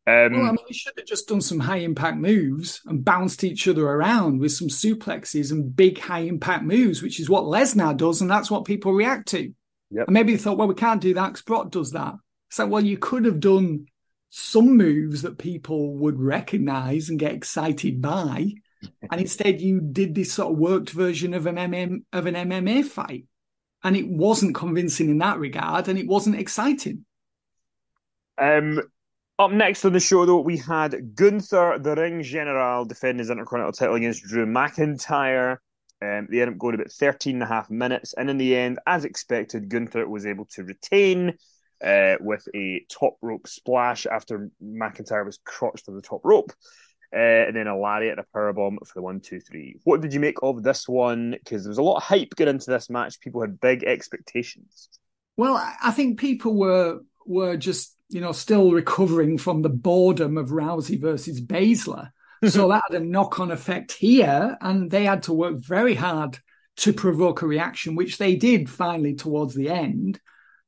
[0.08, 3.44] Um, well, I mean, they should have just done some high impact moves and bounced
[3.44, 7.96] each other around with some suplexes and big high impact moves, which is what Lesnar
[7.96, 9.54] does, and that's what people react to.
[9.92, 10.08] Yep.
[10.08, 12.14] And maybe they thought, well, we can't do that because Brock does that.
[12.50, 13.86] It's like, well, you could have done
[14.30, 18.54] some moves that people would recognize and get excited by
[19.12, 22.86] and instead you did this sort of worked version of an MM of an MMA
[22.86, 23.26] fight,
[23.84, 27.06] and it wasn't convincing in that regard, and it wasn't exciting.
[28.38, 28.82] Um,
[29.38, 33.74] up next on the show, though, we had Gunther, the Ring General, defending his Intercontinental
[33.74, 35.58] title against Drew McIntyre.
[36.02, 38.80] Um, they ended up going about 13 and a half minutes, and in the end,
[38.88, 41.38] as expected, Gunther was able to retain
[41.84, 46.52] uh, with a top rope splash after McIntyre was crotched to the top rope.
[47.12, 49.76] Uh, and then a lariat and a powerbomb for the one, two, three.
[49.84, 51.32] What did you make of this one?
[51.32, 53.20] Because there was a lot of hype going into this match.
[53.20, 54.90] People had big expectations.
[55.36, 60.50] Well, I think people were were just you know still recovering from the boredom of
[60.50, 62.12] Rousey versus Baszler,
[62.48, 66.40] so that had a knock on effect here, and they had to work very hard
[66.78, 70.20] to provoke a reaction, which they did finally towards the end.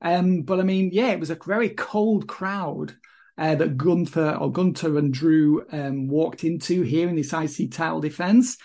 [0.01, 2.95] Um, but I mean, yeah, it was a very cold crowd
[3.37, 8.01] uh, that Gunther or Gunter and Drew um, walked into here in this IC title
[8.01, 8.57] defense.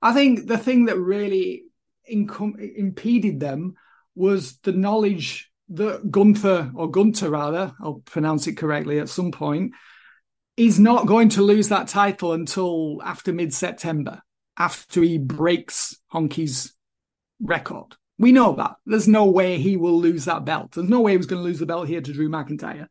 [0.00, 1.64] I think the thing that really
[2.10, 3.74] incom- impeded them
[4.14, 9.72] was the knowledge that Gunther or Gunter rather, I'll pronounce it correctly at some point,
[10.56, 14.22] is not going to lose that title until after mid September,
[14.56, 16.74] after he breaks Honky's
[17.40, 17.96] record.
[18.18, 18.76] We know that.
[18.86, 20.72] There's no way he will lose that belt.
[20.72, 22.86] There's no way he was going to lose the belt here to Drew McIntyre.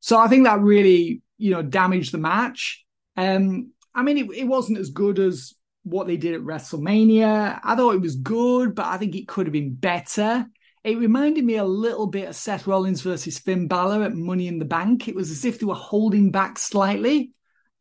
[0.00, 2.84] So I think that really, you know, damaged the match.
[3.16, 7.60] Um, I mean, it, it wasn't as good as what they did at WrestleMania.
[7.62, 10.46] I thought it was good, but I think it could have been better.
[10.86, 14.60] It reminded me a little bit of Seth Rollins versus Finn Balor at Money in
[14.60, 15.08] the Bank.
[15.08, 17.32] It was as if they were holding back slightly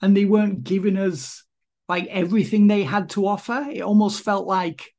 [0.01, 1.43] and they weren't giving us
[1.87, 3.67] like everything they had to offer.
[3.71, 4.91] It almost felt like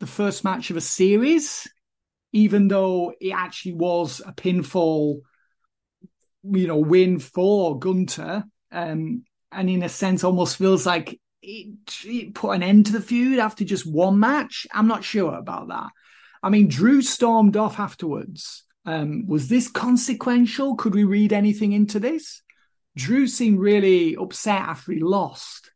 [0.00, 1.68] the first match of a series,
[2.32, 5.20] even though it actually was a pinfall
[6.44, 8.44] you know, win for Gunter.
[8.72, 11.76] Um, and in a sense, almost feels like it,
[12.06, 14.66] it, put an end to the feud after just one match.
[14.72, 15.90] I'm not sure about that.
[16.44, 18.64] I mean, Drew stormed off afterwards.
[18.84, 20.76] Um, was this consequential?
[20.76, 22.42] Could we read anything into this?
[22.96, 25.72] Drew seemed really upset after he lost.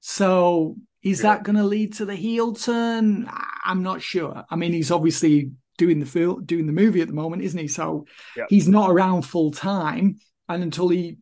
[0.00, 1.34] So is yeah.
[1.34, 3.26] that going to lead to the heel turn?
[3.64, 4.44] I'm not sure.
[4.50, 7.68] I mean, he's obviously doing the film, doing the movie at the moment, isn't he?
[7.68, 8.06] So
[8.36, 8.48] yep.
[8.50, 11.16] he's not around full time, and until he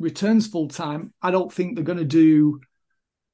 [0.00, 2.60] returns full time, I don't think they're going to do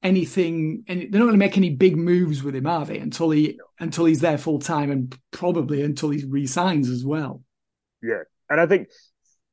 [0.03, 0.84] anything.
[0.88, 2.99] And they're not going to make any big moves with him, are they?
[2.99, 3.64] Until he no.
[3.80, 7.42] until he's there full time, and probably until he resigns as well.
[8.03, 8.88] Yeah, and I think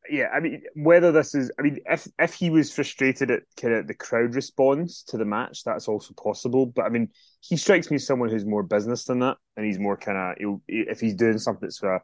[0.10, 3.74] yeah, I mean, whether this is, I mean, if if he was frustrated at kind
[3.74, 6.66] of the crowd response to the match, that's also possible.
[6.66, 7.10] But I mean,
[7.42, 10.62] he strikes me as someone who's more business than that, and he's more kind of
[10.68, 12.02] if he's doing something that's for a,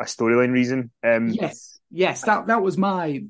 [0.00, 0.90] a storyline reason.
[1.02, 3.24] Um, yes, yes, that that was my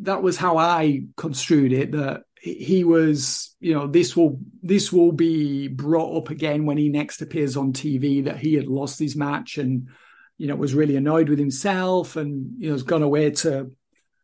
[0.00, 1.92] that was how I construed it.
[1.92, 6.88] That he was, you know, this will this will be brought up again when he
[6.88, 9.88] next appears on TV that he had lost his match and
[10.36, 13.70] you know was really annoyed with himself and you know has gone away to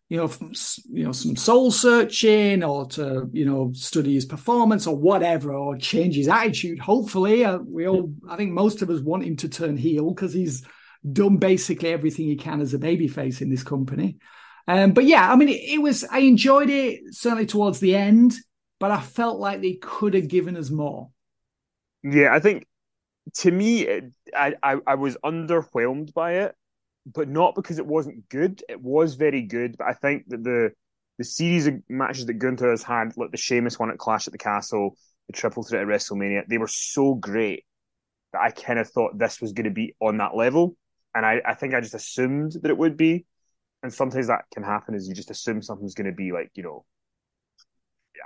[0.08, 0.30] you know
[0.92, 5.76] you know some soul searching or to you know study his performance or whatever or
[5.76, 6.78] change his attitude.
[6.78, 10.32] Hopefully, uh, we all I think most of us want him to turn heel because
[10.32, 10.64] he's
[11.12, 14.18] done basically everything he can as a babyface in this company.
[14.66, 18.34] Um, but yeah, I mean, it, it, was, I enjoyed it certainly towards the end,
[18.80, 21.10] but I felt like they could have given us more.
[22.02, 22.66] Yeah, I think
[23.36, 24.04] to me, it,
[24.36, 26.54] I, I, I was underwhelmed by it,
[27.06, 28.62] but not because it wasn't good.
[28.68, 30.72] It was very good, but I think that the
[31.18, 34.32] the series of matches that Gunther has had, like the Sheamus one at Clash at
[34.32, 34.96] the Castle,
[35.28, 37.64] the Triple Threat at WrestleMania, they were so great
[38.32, 40.76] that I kind of thought this was going to be on that level.
[41.14, 43.26] And I, I think I just assumed that it would be
[43.84, 46.62] and sometimes that can happen is you just assume something's going to be like you
[46.62, 46.84] know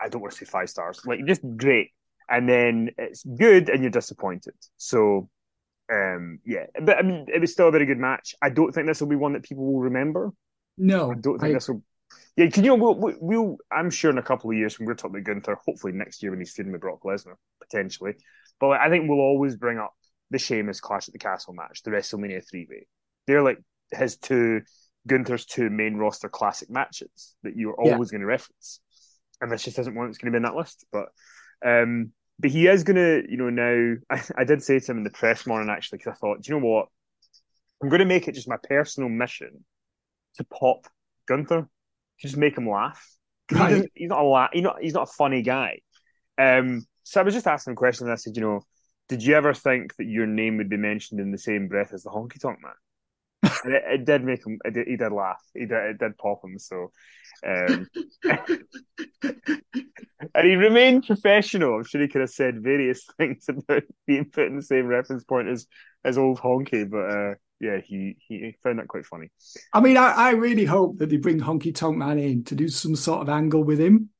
[0.03, 1.91] i don't want to say five stars like just great
[2.31, 5.29] and then it's good and you're disappointed so
[5.93, 8.87] um yeah but i mean it was still a very good match i don't think
[8.87, 10.31] this will be one that people will remember
[10.79, 11.55] no i don't think I...
[11.55, 11.83] this will
[12.37, 14.95] yeah, can you know, we'll, we'll, I'm sure in a couple of years when we're
[14.95, 18.15] talking about Gunther, hopefully next year when he's feuding with Brock Lesnar, potentially.
[18.61, 19.93] But like, I think we'll always bring up
[20.31, 22.87] the Sheamus Clash at the Castle match, the WrestleMania three way.
[23.27, 23.59] They're like
[23.91, 24.63] his two
[25.09, 28.19] Gunther's two main roster classic matches that you're always yeah.
[28.19, 28.81] going to reference.
[29.41, 30.85] And this just isn't one that's going to be in that list.
[30.93, 31.09] But
[31.65, 34.99] um, but he is going to, you know, now I, I did say to him
[34.99, 36.87] in the press morning actually because I thought, do you know what?
[37.83, 39.65] I'm going to make it just my personal mission
[40.37, 40.87] to pop
[41.27, 43.05] Gunther, to just make him laugh.
[43.51, 43.77] Right.
[43.77, 45.81] He he's not a la- he's not he's not a funny guy.
[46.37, 48.61] Um, so I was just asking him a question and I said, you know,
[49.09, 52.03] did you ever think that your name would be mentioned in the same breath as
[52.03, 52.73] the Honky Tonk Man?
[53.65, 54.59] It, it, did make him.
[54.65, 55.43] It did, he did laugh.
[55.55, 55.73] He did.
[55.73, 56.59] It did pop him.
[56.59, 56.91] So,
[57.47, 57.87] um,
[60.35, 61.77] and he remained professional.
[61.77, 65.25] I'm sure he could have said various things about being put in the same reference
[65.25, 65.67] point as
[66.05, 69.31] as old Honky, but uh, yeah, he he found that quite funny.
[69.73, 72.69] I mean, I, I really hope that they bring Honky Tonk Man in to do
[72.69, 74.11] some sort of angle with him.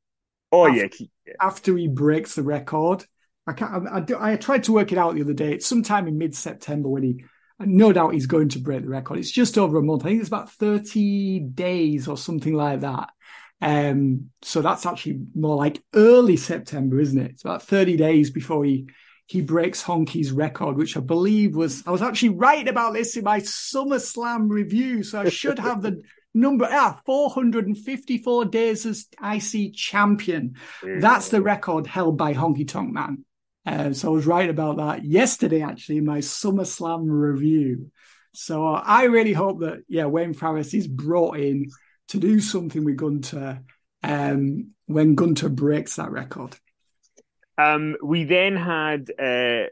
[0.51, 1.35] Oh after, yeah, yeah.
[1.41, 3.05] After he breaks the record,
[3.47, 3.87] I can't.
[3.89, 5.53] I, I, I tried to work it out the other day.
[5.53, 7.25] It's sometime in mid September when he
[7.61, 9.19] no doubt he's going to break the record.
[9.19, 10.05] It's just over a month.
[10.05, 13.11] I think it's about 30 days or something like that.
[13.61, 17.33] Um, so that's actually more like early September, isn't it?
[17.33, 18.89] It's about 30 days before he
[19.27, 23.25] he breaks Honky's record, which I believe was I was actually right about this in
[23.25, 25.03] my SummerSlam review.
[25.03, 26.01] So I should have the
[26.35, 30.55] number ah 454 days as IC champion.
[30.83, 33.25] That's the record held by Honky Tonk Man.
[33.67, 37.91] Uh, so I was right about that yesterday, actually, in my SummerSlam review.
[38.33, 41.71] So I really hope that, yeah, Wayne Farris is brought in
[42.09, 43.63] to do something with Gunter
[44.03, 46.57] um, when Gunter breaks that record.
[47.59, 49.69] Um, we then had uh,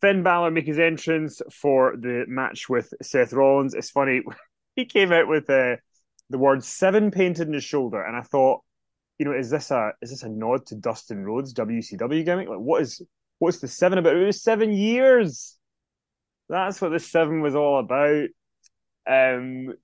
[0.00, 3.74] Finn Balor make his entrance for the match with Seth Rollins.
[3.74, 4.22] It's funny,
[4.76, 5.76] he came out with uh,
[6.30, 8.62] the word seven painted in his shoulder, and I thought,
[9.18, 12.48] you know, is this a is this a nod to Dustin Rhodes WCW gimmick?
[12.48, 13.00] Like, what is
[13.38, 14.16] what's the seven about?
[14.16, 15.56] It was seven years.
[16.48, 18.28] That's what the seven was all about.
[19.08, 19.74] Um,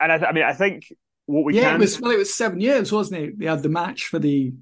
[0.00, 0.92] and I, th- I mean, I think
[1.26, 1.76] what we yeah, can...
[1.76, 3.38] it was well, it was seven years, wasn't it?
[3.38, 4.54] They had the match for the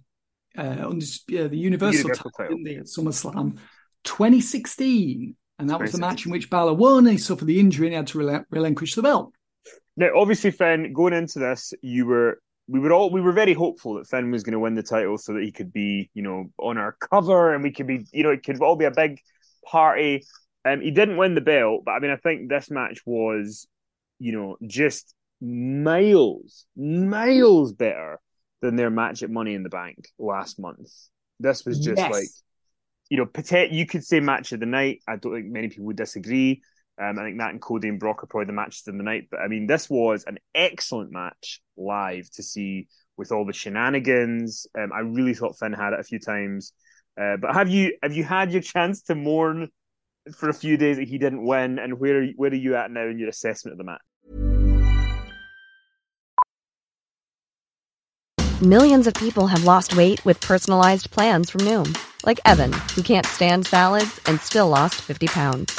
[0.57, 2.79] uh, the Universal, Universal title, title.
[2.81, 3.59] at SummerSlam
[4.05, 7.07] 2016, and that was the match in which Balor won.
[7.07, 9.33] He suffered the injury and he had to rel- relinquish the belt.
[9.97, 13.95] Now, obviously, Finn, going into this, you were we were all we were very hopeful
[13.95, 16.47] that Finn was going to win the title so that he could be, you know,
[16.59, 19.21] on our cover and we could be, you know, it could all be a big
[19.64, 20.25] party.
[20.64, 23.69] Um, he didn't win the belt, but I mean, I think this match was,
[24.19, 28.19] you know, just miles, miles better
[28.62, 30.91] than their match at Money in the Bank last month.
[31.39, 32.11] This was just yes.
[32.11, 32.29] like,
[33.11, 35.03] you know, you could say match of the night.
[35.07, 36.62] I don't think many people would disagree.
[36.99, 39.28] Um, I think that and Cody and Brock are probably the matches in the night.
[39.30, 44.66] But I mean, this was an excellent match live to see with all the shenanigans.
[44.78, 46.72] Um, I really thought Finn had it a few times.
[47.20, 49.68] Uh, but have you have you had your chance to mourn
[50.34, 51.78] for a few days that he didn't win?
[51.78, 54.01] And where are, where are you at now in your assessment of the match?
[58.62, 61.94] Millions of people have lost weight with personalized plans from Noom,
[62.24, 65.78] like Evan, who can't stand salads and still lost fifty pounds.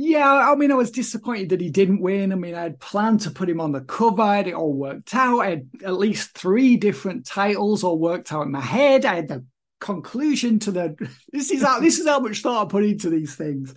[0.00, 2.30] Yeah, I mean, I was disappointed that he didn't win.
[2.30, 4.36] I mean, I had planned to put him on the cover.
[4.36, 5.40] It all worked out.
[5.40, 9.04] I had at least three different titles all worked out in my head.
[9.04, 9.44] I had the
[9.80, 11.10] conclusion to the.
[11.32, 13.74] This is how this is how much thought I put into these things.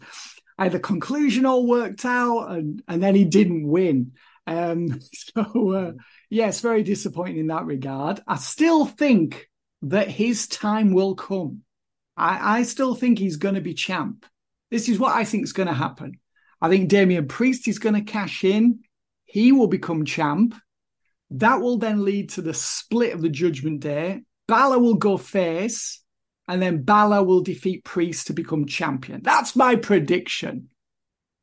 [0.59, 4.11] I had the conclusion all worked out, and and then he didn't win.
[4.45, 5.91] Um, so uh,
[6.29, 8.21] yes, very disappointing in that regard.
[8.27, 9.49] I still think
[9.81, 11.63] that his time will come.
[12.15, 14.23] I, I still think he's going to be champ.
[14.71, 16.19] This is what I think is going to happen.
[16.61, 18.79] I think Damian Priest is going to cash in.
[19.25, 20.55] He will become champ.
[21.31, 24.21] That will then lead to the split of the Judgment Day.
[24.47, 26.01] Balor will go face,
[26.47, 29.21] and then Balor will defeat Priest to become champion.
[29.23, 30.69] That's my prediction.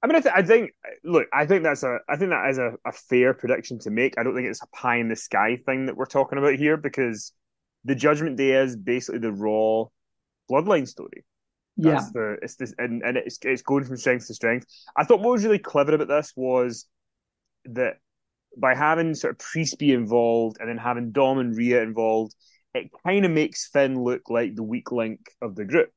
[0.02, 0.70] I mean, I, th- I, think,
[1.04, 4.16] look, I think that's a, I think that is a, a, fair prediction to make.
[4.16, 6.76] I don't think it's a pie in the sky thing that we're talking about here
[6.76, 7.32] because
[7.84, 9.86] the Judgment Day is basically the Raw
[10.50, 11.24] Bloodline story.
[11.78, 14.66] That's yeah, the, it's this, and, and it's it's going from strength to strength.
[14.96, 16.86] I thought what was really clever about this was
[17.66, 17.98] that
[18.56, 22.34] by having sort of Priest be involved and then having Dom and Rhea involved,
[22.74, 25.92] it kind of makes Finn look like the weak link of the group,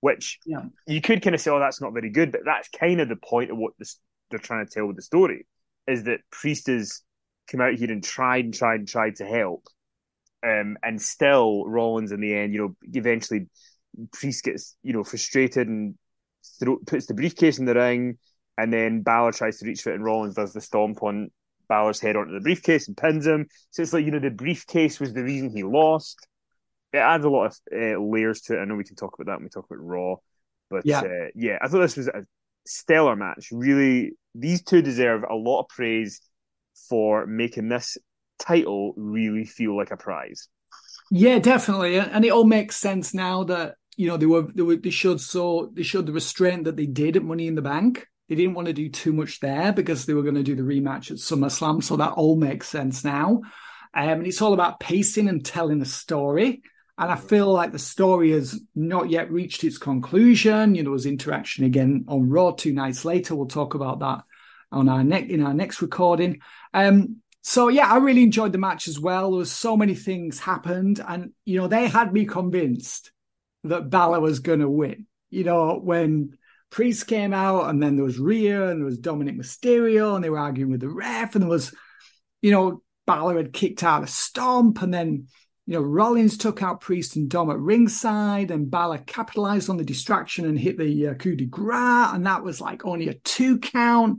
[0.00, 0.62] which yeah.
[0.86, 3.16] you could kind of say, oh, that's not very good, but that's kind of the
[3.16, 3.98] point of what this,
[4.30, 5.46] they're trying to tell with the story
[5.86, 7.02] is that Priest has
[7.50, 9.66] come out here and tried and tried and tried to help.
[10.42, 13.46] Um, and still Rollins in the end, you know, eventually
[14.12, 15.94] Priest gets you know frustrated and
[16.60, 18.18] throw, puts the briefcase in the ring,
[18.58, 21.30] and then Balor tries to reach for it, and Rollins does the stomp on
[21.68, 23.46] Balor's head onto the briefcase and pins him.
[23.70, 26.26] So it's like you know the briefcase was the reason he lost.
[26.92, 28.60] It adds a lot of uh, layers to it.
[28.62, 30.16] I know we can talk about that when we talk about Raw,
[30.70, 32.24] but yeah, uh, yeah, I thought this was a
[32.66, 33.48] stellar match.
[33.50, 36.20] Really, these two deserve a lot of praise
[36.88, 37.96] for making this
[38.38, 40.48] title really feel like a prize.
[41.10, 44.76] Yeah, definitely, and it all makes sense now that you know they were they were
[44.76, 48.06] they showed so they showed the restraint that they did at Money in the Bank.
[48.28, 50.62] They didn't want to do too much there because they were going to do the
[50.62, 53.42] rematch at SummerSlam, so that all makes sense now.
[53.96, 56.62] Um, and it's all about pacing and telling a story.
[56.96, 60.74] And I feel like the story has not yet reached its conclusion.
[60.74, 63.34] You know, there's interaction again on Raw two nights later.
[63.34, 64.22] We'll talk about that
[64.70, 66.40] on our next in our next recording.
[66.72, 69.30] Um, so yeah, I really enjoyed the match as well.
[69.30, 73.12] There was so many things happened, and you know, they had me convinced
[73.64, 75.06] that Balor was going to win.
[75.30, 76.36] You know, when
[76.70, 80.30] Priest came out, and then there was Rhea, and there was Dominic Mysterio, and they
[80.30, 81.74] were arguing with the ref, and there was,
[82.42, 85.26] you know, Balor had kicked out a stomp, and then,
[85.66, 89.84] you know, Rollins took out Priest and Dom at ringside, and Balor capitalized on the
[89.84, 93.58] distraction and hit the uh, coup de grace, and that was like only a two
[93.58, 94.18] count.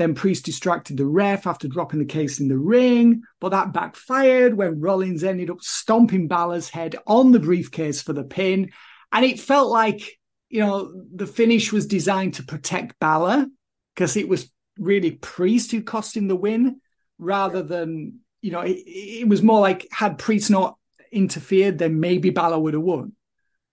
[0.00, 4.54] Then Priest distracted the ref after dropping the case in the ring, but that backfired
[4.54, 8.70] when Rollins ended up stomping Balor's head on the briefcase for the pin.
[9.12, 13.44] And it felt like, you know, the finish was designed to protect Balor
[13.94, 16.80] because it was really Priest who cost him the win
[17.18, 20.78] rather than, you know, it, it was more like had Priest not
[21.12, 23.12] interfered, then maybe Balor would have won.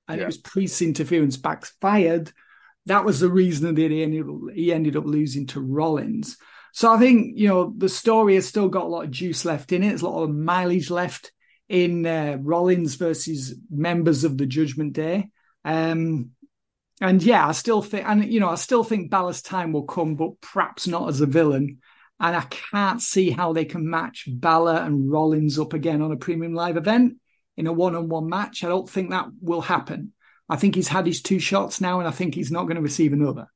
[0.09, 0.23] And yeah.
[0.23, 2.34] it was Priest's interference backfired
[2.88, 6.38] that was the reason that he ended up, he ended up losing to Rollins.
[6.73, 9.71] So I think you know the story has still got a lot of juice left
[9.71, 9.89] in it.
[9.89, 11.31] There's a lot of mileage left
[11.69, 15.29] in uh, Rollins versus members of the Judgment Day.
[15.65, 16.31] Um,
[16.99, 20.15] and yeah, I still think, and you know, I still think Balor's time will come,
[20.15, 21.79] but perhaps not as a villain.
[22.19, 26.17] And I can't see how they can match Balor and Rollins up again on a
[26.17, 27.17] premium live event
[27.55, 28.63] in a one-on-one match.
[28.63, 30.13] I don't think that will happen.
[30.49, 32.81] I think he's had his two shots now, and I think he's not going to
[32.81, 33.47] receive another.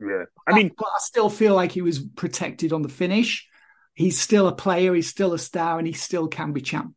[0.00, 3.46] Yeah, I mean, but I still feel like he was protected on the finish.
[3.94, 6.94] He's still a player, he's still a star, and he still can be champ.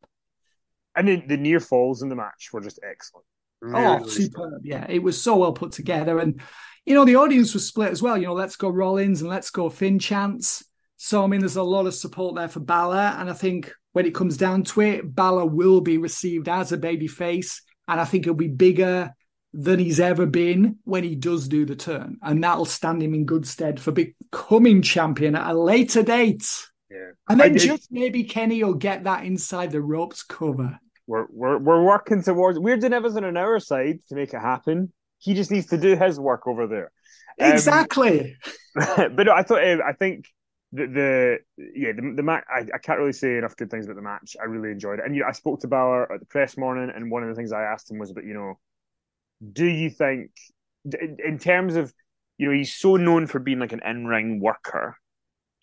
[0.96, 3.26] And the, the near falls in the match were just excellent.
[3.64, 4.62] Oh, really, oh, superb!
[4.64, 6.40] Yeah, it was so well put together, and
[6.86, 8.18] you know the audience was split as well.
[8.18, 10.64] You know, let's go Rollins and let's go Finn chants.
[10.98, 14.06] So I mean, there's a lot of support there for Balor, and I think when
[14.06, 18.06] it comes down to it, Balor will be received as a baby face, and I
[18.06, 19.14] think it'll be bigger
[19.54, 22.18] than he's ever been when he does do the turn.
[22.22, 26.46] And that'll stand him in good stead for becoming champion at a later date.
[26.90, 27.12] Yeah.
[27.30, 30.80] And then just maybe Kenny will get that inside the ropes cover.
[31.08, 32.60] we're we're we're working towards.
[32.60, 34.92] We're doing everything on our side to make it happen.
[35.20, 36.92] He just needs to do his work over there.
[37.40, 38.36] Um, exactly.
[38.76, 40.28] but I thought uh, I think
[40.72, 41.38] the, the
[41.76, 44.36] yeah the, the match I, I can't really say enough good things about the match.
[44.40, 46.92] I really enjoyed it, and you know, I spoke to Balor at the press morning,
[46.94, 48.60] and one of the things I asked him was about you know,
[49.52, 50.32] do you think
[51.24, 51.94] in terms of
[52.38, 54.98] you know he's so known for being like an in ring worker,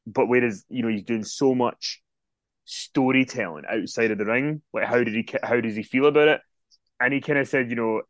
[0.06, 2.02] but whereas you know he's doing so much
[2.64, 6.40] storytelling outside of the ring, like how did he how does he feel about it?
[7.00, 8.02] And he kind of said, you know,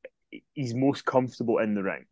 [0.52, 2.06] he's most comfortable in the ring,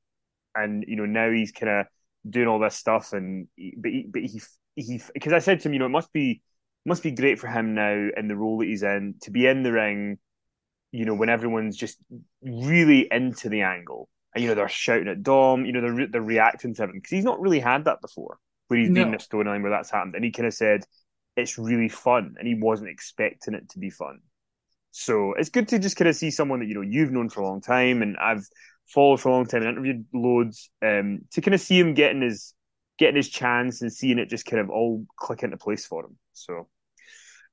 [0.55, 1.87] and you know now he's kind of
[2.29, 4.41] doing all this stuff, and but he, but he
[4.77, 6.43] he because I said to him, you know, it must be
[6.87, 9.63] must be great for him now in the role that he's in to be in
[9.63, 10.19] the ring,
[10.93, 11.99] you know, when everyone's just
[12.43, 16.23] really into the angle, and you know they're shouting at Dom, you know, they're they're
[16.23, 19.03] reacting to him because he's not really had that before, where he's no.
[19.03, 20.85] been in a storyline where that's happened, and he kind of said
[21.37, 24.21] it's really fun, and he wasn't expecting it to be fun.
[24.91, 27.41] So it's good to just kind of see someone that you know you've known for
[27.41, 28.47] a long time, and I've
[28.87, 30.71] followed for a long time and interviewed loads.
[30.83, 32.55] Um, to kind of see him getting his
[32.99, 36.19] getting his chance and seeing it just kind of all click into place for him.
[36.33, 36.69] So,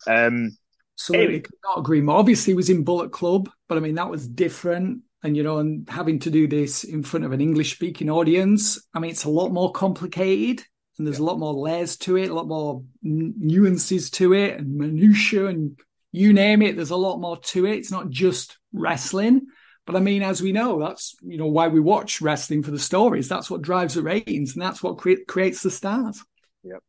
[0.08, 0.58] um,
[0.98, 2.18] absolutely, could not agree more.
[2.18, 5.02] Obviously, he was in Bullet Club, but I mean that was different.
[5.24, 8.80] And you know, and having to do this in front of an English speaking audience,
[8.94, 10.64] I mean, it's a lot more complicated,
[10.98, 11.26] and there's yeah.
[11.26, 15.80] a lot more layers to it, a lot more nuances to it, and minutia, and
[16.12, 16.76] you name it.
[16.76, 17.78] There's a lot more to it.
[17.78, 19.48] It's not just wrestling.
[19.86, 22.80] But I mean, as we know, that's you know why we watch wrestling for the
[22.80, 23.30] stories.
[23.30, 26.24] That's what drives the ratings, and that's what cre- creates the stars.
[26.64, 26.84] Yep.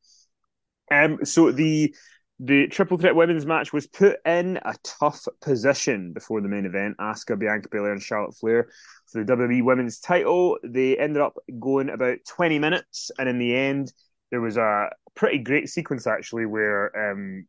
[0.90, 1.24] Um.
[1.24, 1.94] So the
[2.39, 6.97] the triple threat women's match was put in a tough position before the main event.
[6.99, 8.68] Asuka, Bianca Belair, and Charlotte Flair
[9.11, 10.59] for the WWE Women's Title.
[10.62, 13.93] They ended up going about twenty minutes, and in the end,
[14.30, 17.47] there was a pretty great sequence actually where um,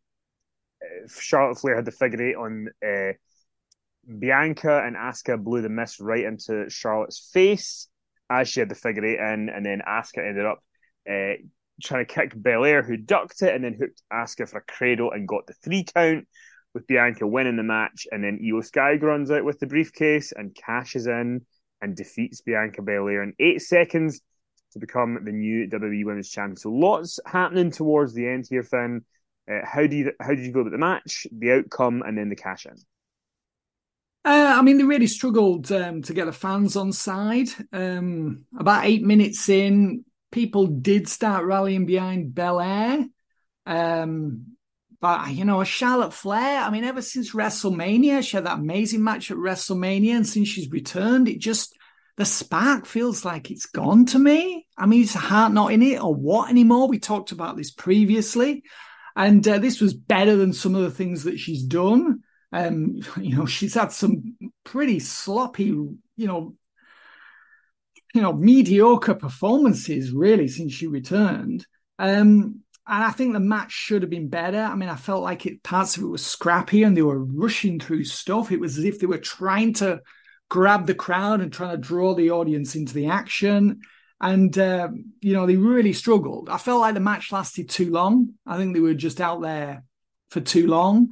[1.19, 2.69] Charlotte Flair had the figure eight on.
[2.85, 3.13] Uh,
[4.19, 7.89] Bianca and Asuka blew the mist right into Charlotte's face
[8.29, 10.59] as she had the figure eight in, and then Asuka ended up
[11.09, 11.33] uh,
[11.82, 15.28] trying to kick Belair, who ducked it and then hooked Asuka for a cradle and
[15.28, 16.28] got the three count,
[16.73, 18.07] with Bianca winning the match.
[18.11, 21.45] And then Iyo Sky runs out with the briefcase and cashes in
[21.82, 24.21] and defeats Bianca Belair in eight seconds
[24.73, 26.57] to become the new WWE Women's Champion.
[26.57, 29.05] So lots happening towards the end here, Finn.
[29.49, 32.30] Uh, how do you how did you feel about the match, the outcome, and then
[32.30, 32.75] the cash in?
[34.25, 37.47] Uh, I mean, they really struggled um, to get the fans on side.
[37.71, 43.05] Um, about eight minutes in, people did start rallying behind Belair.
[43.65, 44.57] Um,
[44.99, 49.30] but, you know, Charlotte Flair, I mean, ever since WrestleMania, she had that amazing match
[49.30, 50.15] at WrestleMania.
[50.15, 51.75] And since she's returned, it just,
[52.17, 54.65] the spark feels like it's gone to me.
[54.78, 56.88] I mean, it's a heart not in it or what anymore.
[56.88, 58.63] We talked about this previously.
[59.15, 62.21] And uh, this was better than some of the things that she's done.
[62.51, 66.55] Um, you know, she's had some pretty sloppy, you know,
[68.18, 71.68] you know, mediocre performances really since she returned.
[71.99, 74.57] Um, and I think the match should have been better.
[74.59, 77.80] I mean, I felt like it parts of it was scrappy and they were rushing
[77.80, 78.51] through stuff.
[78.51, 80.01] It was as if they were trying to
[80.49, 83.82] grab the crowd and trying to draw the audience into the action.
[84.20, 84.88] And uh,
[85.22, 86.49] you know, they really struggled.
[86.49, 88.34] I felt like the match lasted too long.
[88.47, 89.84] I think they were just out there
[90.32, 91.11] for too long.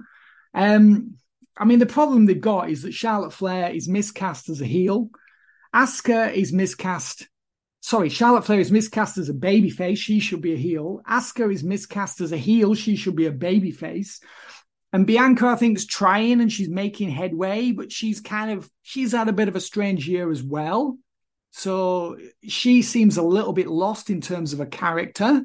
[0.55, 1.17] Um,
[1.55, 5.11] I mean, the problem they've got is that Charlotte Flair is miscast as a heel.
[5.75, 7.27] Asuka is miscast.
[7.81, 9.97] Sorry, Charlotte Flair is miscast as a babyface.
[9.97, 11.01] She should be a heel.
[11.07, 12.73] Asuka is miscast as a heel.
[12.73, 14.21] She should be a babyface.
[14.93, 19.11] And Bianca, I think, is trying and she's making headway, but she's kind of she's
[19.11, 20.97] had a bit of a strange year as well.
[21.51, 22.17] So
[22.47, 25.43] she seems a little bit lost in terms of a character.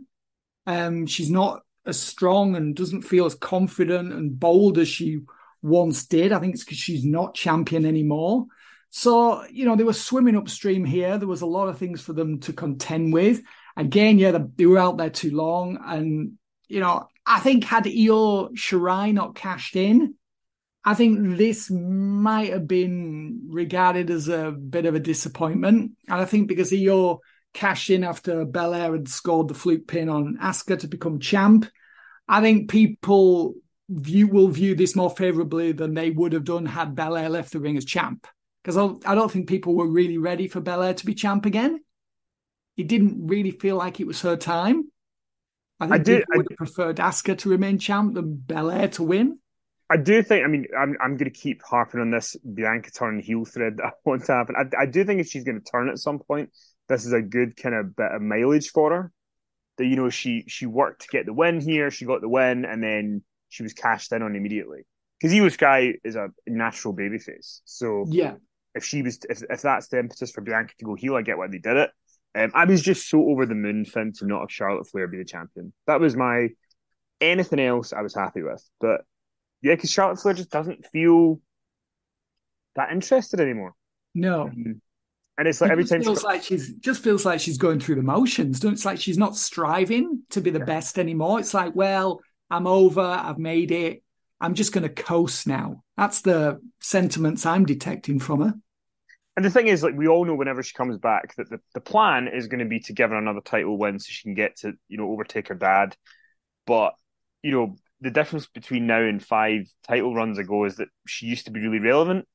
[0.67, 5.21] Um, she's not as strong and doesn't feel as confident and bold as she
[5.63, 6.31] once did.
[6.31, 8.47] I think it's because she's not champion anymore.
[8.91, 11.17] So, you know, they were swimming upstream here.
[11.17, 13.41] There was a lot of things for them to contend with.
[13.77, 15.79] Again, yeah, they were out there too long.
[15.85, 16.33] And,
[16.69, 20.15] you know, I think had Io Shirai not cashed in,
[20.85, 25.93] I think this might have been regarded as a bit of a disappointment.
[26.09, 27.21] And I think because Io
[27.53, 31.67] cashed in after Belair had scored the fluke pin on Asuka to become champ,
[32.27, 33.55] I think people
[33.89, 37.61] view will view this more favorably than they would have done had Belair left the
[37.61, 38.27] ring as champ.
[38.63, 41.81] Because I don't think people were really ready for Belair to be champ again.
[42.77, 44.91] It didn't really feel like it was her time.
[45.81, 49.39] I think I people would have preferred Asuka to remain champ than Belair to win.
[49.91, 50.45] I do think.
[50.45, 53.85] I mean, I'm I'm going to keep harping on this Bianca turn heel thread that
[53.87, 54.55] I want to happen.
[54.57, 56.51] I, I do think if she's going to turn at some point,
[56.89, 59.13] this is a good kind of bit of mileage for her.
[59.79, 62.65] That you know she she worked to get the win here, she got the win,
[62.65, 64.83] and then she was cashed in on immediately.
[65.19, 67.61] because Iyo Sky is a natural babyface.
[67.65, 68.35] So yeah,
[68.75, 71.39] if she was, if, if that's the impetus for Bianca to go heel, I get
[71.39, 71.91] why they did it.
[72.35, 75.19] Um, I was just so over the moon, Finn, to not have Charlotte Flair be
[75.19, 75.73] the champion.
[75.87, 76.51] That was my
[77.21, 78.63] anything else I was happy with.
[78.81, 79.03] But
[79.63, 81.41] yeah, because Charlotte Flair just doesn't feel
[82.77, 83.75] that interested anymore.
[84.15, 84.43] No.
[84.43, 84.81] Um,
[85.39, 87.95] and it's like it every time feels like she's just feels like she's going through
[87.97, 88.61] the motions.
[88.61, 90.65] Don't it's like she's not striving to be the Yeah.
[90.67, 91.41] best anymore.
[91.41, 94.03] It's like, well, I'm over, I've made it.
[94.41, 95.83] I'm just going to coast now.
[96.01, 98.55] That's the sentiments I'm detecting from her.
[99.37, 101.81] And the thing is, like we all know, whenever she comes back, that the, the
[101.83, 104.57] plan is going to be to give her another title win so she can get
[104.61, 105.95] to you know overtake her dad.
[106.67, 106.95] But
[107.43, 111.45] you know the difference between now and five title runs ago is that she used
[111.45, 112.27] to be really relevant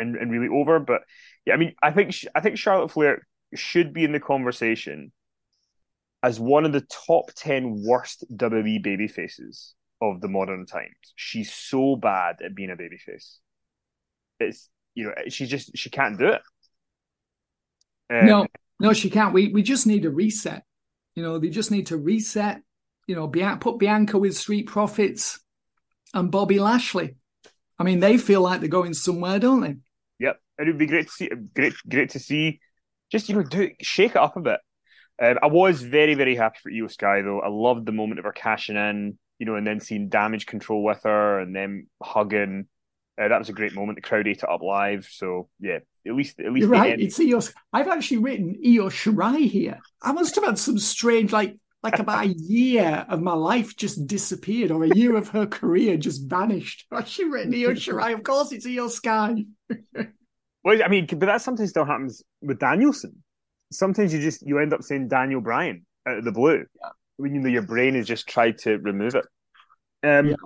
[0.00, 0.80] and, and really over.
[0.80, 1.02] But
[1.44, 5.12] yeah, I mean, I think sh- I think Charlotte Flair should be in the conversation
[6.20, 10.94] as one of the top ten worst WWE baby faces of the modern times.
[11.14, 13.36] She's so bad at being a babyface.
[14.38, 16.42] It's you know she just she can't do it.
[18.10, 18.46] Um, no,
[18.78, 19.34] no, she can't.
[19.34, 20.64] We we just need a reset.
[21.14, 22.60] You know, they just need to reset.
[23.06, 25.40] You know, put Bianca with Street Profits
[26.12, 27.16] and Bobby Lashley.
[27.78, 29.76] I mean, they feel like they're going somewhere, don't they?
[30.18, 31.30] Yep, it would be great to see.
[31.54, 32.60] Great, great to see.
[33.10, 34.60] Just you know, do shake it up a bit.
[35.22, 37.40] Um, I was very, very happy for Iyo Sky though.
[37.40, 40.82] I loved the moment of her cashing in, you know, and then seeing damage control
[40.84, 42.66] with her, and then hugging.
[43.20, 43.96] Uh, that was a great moment.
[43.96, 45.08] The crowd ate it up live.
[45.10, 46.92] So yeah, at least at least You're right.
[46.92, 47.52] end- It's Iyo.
[47.72, 49.78] I've actually written Io Shirai here.
[50.02, 54.06] I must have had some strange, like, like about a year of my life just
[54.06, 56.86] disappeared, or a year of her career just vanished.
[56.92, 58.12] I've actually written Io Shirai.
[58.12, 59.44] Of course, it's Iyo Sky.
[60.64, 63.22] Well, I mean, but that sometimes still happens with Danielson.
[63.70, 66.66] Sometimes you just you end up saying Daniel Bryan out of the blue
[67.16, 69.24] when you know your brain has just tried to remove it.
[70.02, 70.36] Um, Yeah.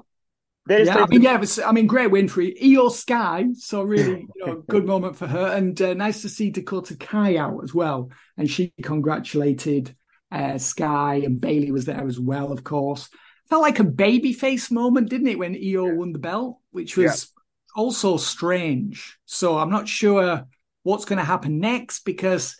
[0.68, 3.46] Yeah, I mean, yeah, it was, I mean, great win for Iyo Sky.
[3.54, 7.36] So really, you know, good moment for her, and uh, nice to see Dakota Kai
[7.38, 8.10] out as well.
[8.36, 9.96] And she congratulated
[10.30, 13.08] uh, Sky, and Bayley was there as well, of course.
[13.48, 17.32] Felt like a babyface moment, didn't it, when Iyo won the belt, which was
[17.74, 19.18] also strange.
[19.24, 20.46] So I'm not sure
[20.84, 22.56] what's going to happen next because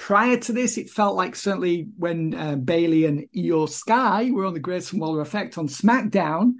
[0.00, 4.54] prior to this, it felt like certainly when uh, Bayley and Iyo Sky were on
[4.54, 6.54] the Grayson Waller effect on SmackDown,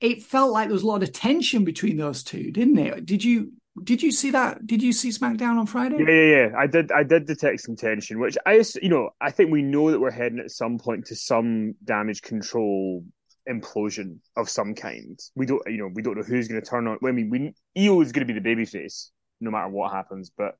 [0.00, 3.04] it felt like there was a lot of tension between those two, didn't it?
[3.04, 3.52] Did you
[3.84, 4.66] did you see that?
[4.66, 5.98] Did you see SmackDown on Friday?
[5.98, 6.58] Yeah, yeah, yeah.
[6.58, 6.90] I did.
[6.90, 10.10] I did detect some tension, which I, you know, I think we know that we're
[10.10, 13.04] heading at some point to some damage control
[13.48, 15.18] implosion of some kind.
[15.36, 16.98] We don't, you know, we don't know who's going to turn on.
[17.06, 19.10] I mean, we Iyo is going to be the babyface
[19.40, 20.30] no matter what happens.
[20.36, 20.56] But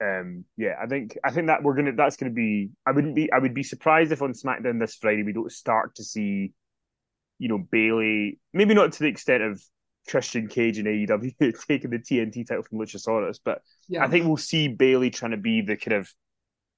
[0.00, 1.92] um, yeah, I think I think that we're gonna.
[1.92, 2.70] That's going to be.
[2.86, 3.32] I wouldn't be.
[3.32, 6.52] I would be surprised if on SmackDown this Friday we don't start to see,
[7.38, 8.38] you know, Bayley.
[8.52, 9.62] Maybe not to the extent of
[10.08, 11.34] Christian Cage and AEW
[11.68, 14.04] taking the TNT title from Luchasaurus, but Yeah.
[14.04, 16.12] I think we'll see Bayley trying to be the kind of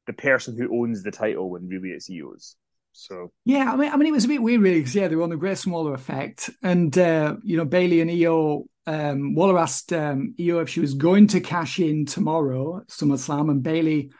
[0.06, 2.56] the person who owns the title when really it's Iyo's.
[2.92, 5.16] So Yeah, I mean, I mean, it was a bit weird, really, because yeah, they
[5.16, 8.64] were on the Grayson Waller effect, and uh, you know, Bayley and Iyo.
[8.90, 13.48] Um, Waller asked um, Iyo if she was going to cash in tomorrow at SummerSlam,
[13.48, 14.10] and Bayley,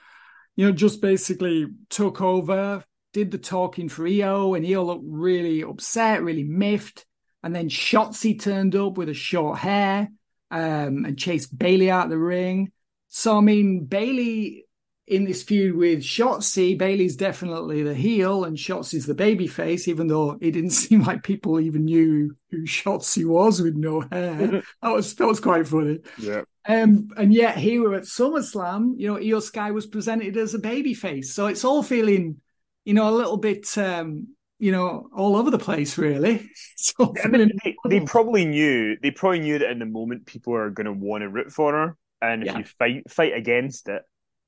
[0.55, 5.65] you know, just basically took over, did the talking for Iyo, and Iyo looked really
[5.65, 7.05] upset, really miffed,
[7.43, 10.09] and then Shotzi turned up with a short hair
[10.53, 12.71] um, and chased Bayley out of the ring.
[13.09, 14.67] So I mean, Bayley
[15.11, 20.39] in this feud with Shotzi, Bayley's definitely the heel and Shotzi's the babyface, even though
[20.41, 24.63] it didn't seem like people even knew who Shotzi was with no hair.
[24.83, 25.99] that was that was quite funny.
[26.17, 30.59] yeah, Um, and yet here at SummerSlam, you know, Iyo Sky was presented as a
[30.59, 31.27] babyface.
[31.27, 32.37] So it's all feeling,
[32.85, 36.51] you know, a little bit um, you know, all over the place, really.
[36.77, 40.55] So I mean, they, they probably knew they probably knew that in the moment people
[40.55, 42.59] are going to want to root for her, and if Yeah.
[42.59, 44.03] you fight fight against it,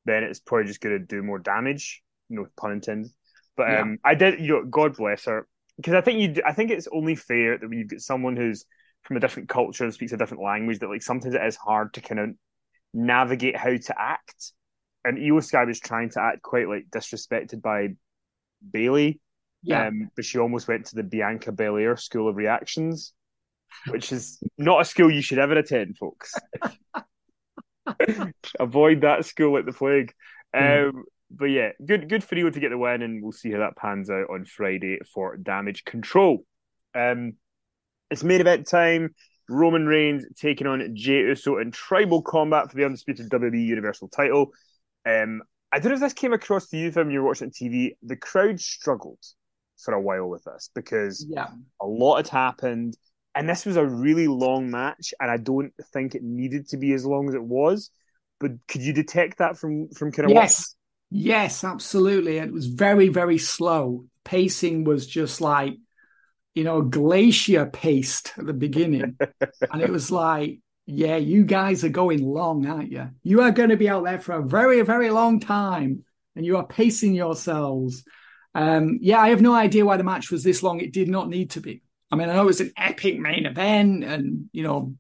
[0.05, 2.03] then it's probably just going to do more damage.
[2.30, 3.11] No pun intended.
[3.57, 3.80] But Yeah.
[3.82, 5.46] um, I did, you know, God bless her,
[5.76, 8.36] because I think you, do- I think it's only fair that when you get someone
[8.36, 8.64] who's
[9.03, 11.92] from a different culture and speaks a different language, that like sometimes it is hard
[11.94, 12.30] to kind of
[12.94, 14.53] navigate how to act.
[15.05, 17.88] And Iyo Sky was trying to act quite like disrespected by
[18.72, 19.20] Bayley.
[19.62, 19.88] yeah.
[19.88, 23.12] Um, but she almost went to the Bianca Belair School of Reactions,
[23.88, 26.32] which is not a school you should ever attend, folks.
[28.61, 30.12] Avoid that school like the plague.
[30.55, 33.59] Um, but yeah, good good for Iyo to get the win, and we'll see how
[33.59, 36.45] that pans out on Friday for Damage Control.
[36.95, 37.35] Um,
[38.11, 39.14] it's main event time.
[39.49, 44.53] Roman Reigns taking on Jey Uso in tribal combat for the undisputed WWE Universal title.
[45.07, 47.97] Um, I don't know if this came across to you when you were watching TV.
[48.03, 49.18] The crowd struggled
[49.83, 51.49] for a while with this because yeah.
[51.80, 52.97] a lot had happened.
[53.35, 56.93] And this was a really long match, and I don't think it needed to be
[56.93, 57.91] as long as it was.
[58.41, 60.74] But could you detect that from from kind of yes,
[61.09, 61.18] what...
[61.18, 62.39] yes, absolutely.
[62.39, 64.07] It was very very slow.
[64.24, 65.74] Pacing was just like
[66.55, 69.16] you know glacier paced at the beginning,
[69.72, 70.59] and it was like.
[70.85, 73.09] Yeah, you guys are going long, aren't you?
[73.22, 76.05] You are going to be out there for a very, very long time,
[76.35, 78.03] and you are pacing yourselves.
[78.53, 80.80] Um, yeah, I have no idea why the match was this long.
[80.80, 81.83] It did not need to be.
[82.13, 84.95] I mean, I know it was an epic main event and, you know,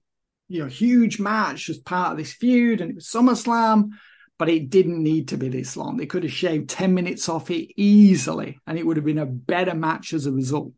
[0.48, 3.90] you know, huge match as part of this feud and it was SummerSlam,
[4.38, 5.98] but it didn't need to be this long.
[5.98, 9.26] They could have shaved 10 minutes off it easily and it would have been a
[9.26, 10.72] better match as a result.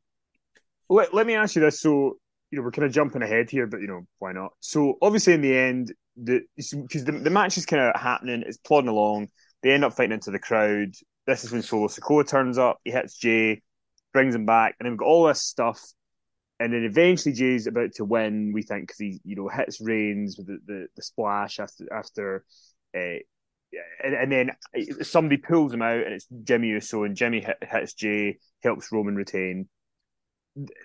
[0.89, 1.81] Let, let me ask you this.
[1.81, 2.19] So,
[2.51, 4.53] you know, we're kind of jumping ahead here, but, you know, why not?
[4.61, 8.59] So, obviously, in the end, the because the, the match is kind of happening, it's
[8.59, 9.29] plodding along.
[9.63, 10.95] They end up fighting into the crowd.
[11.27, 12.79] This is when Solo Sikoa turns up.
[12.85, 13.63] He hits Jey,
[14.13, 15.81] brings him back, and then we've got all this stuff
[16.61, 18.53] and then eventually Jey's about to win.
[18.53, 22.45] We think because he you know hits Reigns with the, the, the splash after after,
[22.97, 23.19] uh,
[24.03, 24.51] and, and, then
[25.03, 29.17] somebody pulls him out, and it's Jimmy Uso, and Jimmy hit, hits Jey, helps Roman
[29.17, 29.69] retain.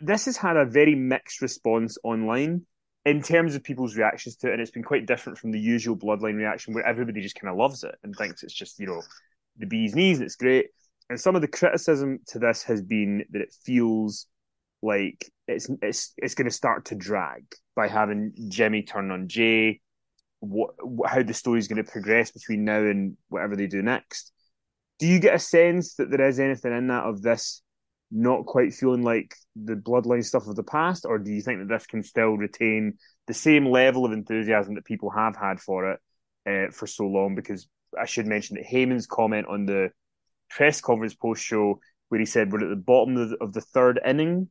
[0.02, 2.66] This has had a very mixed response online
[3.06, 5.96] in terms of people's reactions to it, and it's been quite different from the usual
[5.96, 9.02] Bloodline reaction, where everybody just kind of loves it and thinks it's just you know
[9.58, 10.68] the bee's knees and it's great.
[11.12, 14.28] And some of the criticism to this has been that it feels
[14.82, 17.44] like it's it's it's going to start to drag
[17.76, 19.82] by having Jimmy turn on Jey.
[20.42, 20.72] What,
[21.06, 24.32] how the story is going to progress between now and whatever they do next.
[24.98, 27.62] Do you get a sense that there is anything in that of this
[28.12, 31.68] not quite feeling like the bloodline stuff of the past, or do you think that
[31.68, 36.00] this can still retain the same level of enthusiasm that people have had for it
[36.48, 37.36] uh, for so long?
[37.36, 37.68] Because
[38.00, 39.92] I should mention that Heyman's comment on the
[40.50, 44.50] press conference post show where he said we're at the bottom of the third inning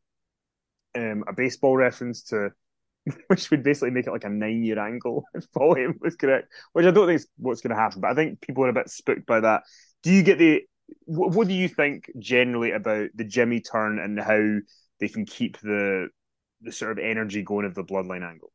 [0.95, 2.51] um, a baseball reference to,
[3.28, 6.49] which would basically make it like a nine year angle if Paul Heyman was correct,
[6.72, 8.01] which I don't think is what's going to happen.
[8.01, 9.62] But I think people are a bit spooked by that.
[10.03, 10.62] Do you get the?
[11.05, 14.59] What, what do you think generally about the Jimmy turn and how
[15.01, 16.09] they can keep the
[16.62, 18.51] the sort of energy going of the bloodline angle?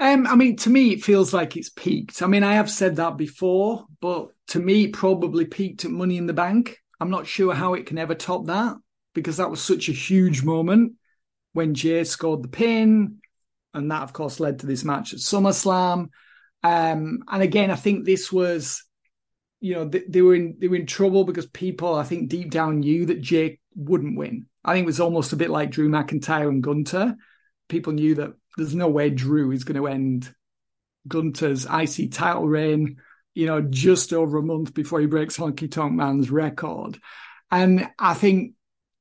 [0.00, 2.22] Um, I mean, to me, it feels like it's peaked.
[2.22, 6.26] I mean, I have said that before, but to me, probably peaked at Money in
[6.26, 6.78] the Bank.
[7.00, 8.76] I'm not sure how it can ever top that
[9.14, 10.94] because that was such a huge moment
[11.52, 13.18] when Jey scored the pin,
[13.74, 16.08] and that of course led to this match at SummerSlam.
[16.62, 18.84] Um, and again, I think this was,
[19.60, 22.50] you know, they, they, were in they were in trouble because people, I think, deep
[22.50, 24.46] down knew that Jey wouldn't win.
[24.64, 27.16] I think it was almost a bit like Drew McIntyre and Gunter.
[27.68, 30.34] People knew that there's no way Drew is going to end
[31.08, 32.96] Gunter's IC title reign,
[33.34, 36.98] you know, just over a month before he breaks Honky Tonk Man's record.
[37.50, 38.52] And I think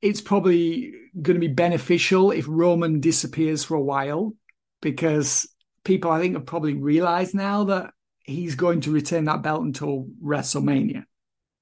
[0.02, 4.34] it's probably going to be beneficial if Roman disappears for a while
[4.82, 5.47] because
[5.84, 7.91] people, I think, have probably realized now that
[8.24, 11.04] he's going to retain that belt until WrestleMania.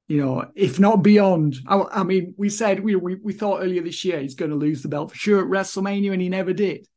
[0.08, 1.58] You know, if not beyond.
[1.68, 4.58] I, I mean, we said we, we we thought earlier this year he's going to
[4.58, 6.88] lose the belt for sure at WrestleMania, and he never did.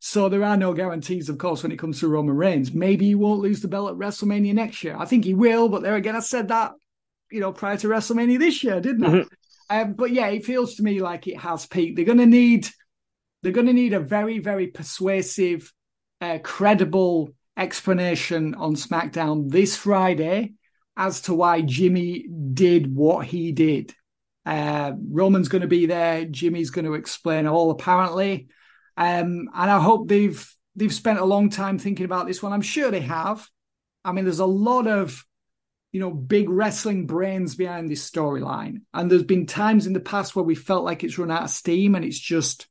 [0.00, 2.72] So there are no guarantees, of course, when it comes to Roman Reigns.
[2.72, 4.96] Maybe he won't lose the belt at WrestleMania next year.
[4.96, 6.72] I think he will, but there again, I said that,
[7.30, 9.08] you know, prior to WrestleMania this year, didn't I?
[9.08, 9.34] Mm-hmm.
[9.70, 11.96] Um, but yeah, it feels to me like it has peaked.
[11.96, 12.68] They're going to need
[13.42, 15.72] they're going to need a very very persuasive,
[16.20, 20.54] uh, credible explanation on SmackDown this Friday
[20.96, 23.94] as to why Jimmy did what he did.
[24.46, 26.24] Uh, Roman's going to be there.
[26.24, 28.48] Jimmy's going to explain all apparently,
[28.96, 32.52] um, and I hope they've they've spent a long time thinking about this one.
[32.52, 33.46] I'm sure they have.
[34.04, 35.24] I mean, there's a lot of
[35.92, 38.82] you know, big wrestling brains behind this storyline.
[38.92, 41.50] And there's been times in the past where we felt like it's run out of
[41.50, 42.68] steam and it's just,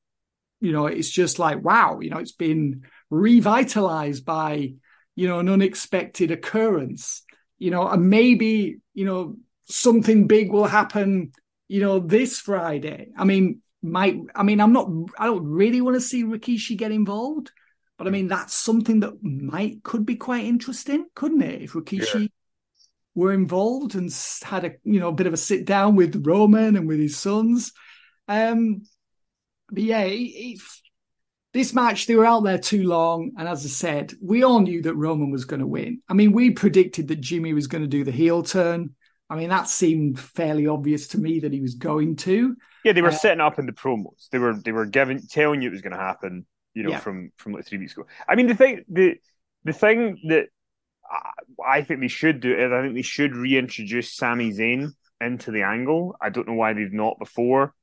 [0.62, 4.74] you know, it's just like, wow, you know, it's been revitalized by,
[5.16, 7.24] you know, an unexpected occurrence,
[7.58, 11.32] you know, and maybe, you know, something big will happen,
[11.68, 13.10] you know, this Friday.
[13.18, 16.92] I mean, might, I mean, I'm not, I don't really want to see Rikishi get
[16.92, 17.52] involved.
[17.98, 18.14] But I hmm.
[18.14, 21.64] mean, that's something that might could be quite interesting, couldn't it?
[21.64, 22.28] If Rikishi yeah
[23.18, 26.76] were involved and had a you know a bit of a sit down with Roman
[26.76, 27.74] and with his sons.
[28.28, 28.84] Um,
[29.72, 30.60] but yeah, it,
[31.52, 34.84] this match they were out there too long, and as I said, we all knew
[34.84, 36.00] that Roman was going to win.
[36.08, 38.94] I mean, we predicted that Jimmy was going to do the heel turn.
[39.32, 42.56] I mean, that seemed fairly obvious to me that he was going to.
[42.84, 44.30] Yeah, they were uh, setting up in the promos.
[44.32, 46.46] They were they were giving telling you it was going to happen.
[46.76, 47.00] You know, yeah.
[47.00, 48.06] from from like three weeks ago.
[48.30, 49.16] I mean, the thing the
[49.64, 50.50] the thing that
[51.66, 52.72] I think they should do it.
[52.72, 54.92] I think they should reintroduce Sami Zayn
[55.22, 56.16] into the angle.
[56.22, 57.74] I don't know why they've not before.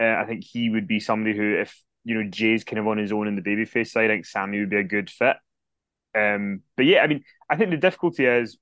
[0.00, 2.98] Uh, I think he would be somebody who, if you know Jey's kind of on
[2.98, 4.10] his own in the babyface side.
[4.10, 5.36] I think Sami would be a good fit.
[6.14, 8.58] Um, but yeah, I mean, I think the difficulty is,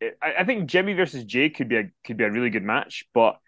[0.00, 3.04] I, I think Jimmy versus Jey could be a could be a really good match,
[3.12, 3.38] but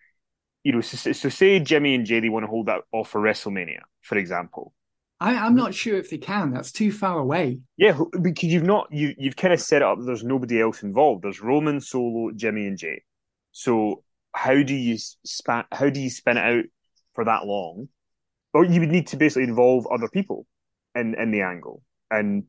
[0.64, 3.20] you know, so, so say Jimmy and Jey they want to hold that off for
[3.20, 4.74] WrestleMania, for example.
[5.20, 6.50] I, I'm not sure if they can.
[6.50, 7.60] That's too far away.
[7.76, 9.98] Yeah, because you've not you you've kind of set it up.
[10.00, 11.22] There's nobody else involved.
[11.22, 13.02] There's Roman, Solo, Jimmy, and Jey.
[13.52, 14.02] So
[14.32, 15.64] how do you span?
[15.72, 16.64] How do you spin it out
[17.14, 17.88] for that long?
[18.54, 20.46] Or you would need to basically involve other people
[20.94, 21.82] in in the angle.
[22.10, 22.44] And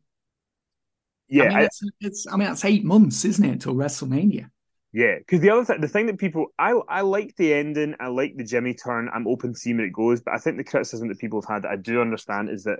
[1.27, 4.49] yeah, I mean, it's, it's I mean that's eight months, isn't it, till WrestleMania?
[4.93, 8.07] Yeah, because the other thing, the thing that people, I I like the ending, I
[8.07, 9.09] like the Jimmy turn.
[9.13, 11.49] I'm open to seeing where it goes, but I think the criticism that people have
[11.49, 12.79] had that I do understand is that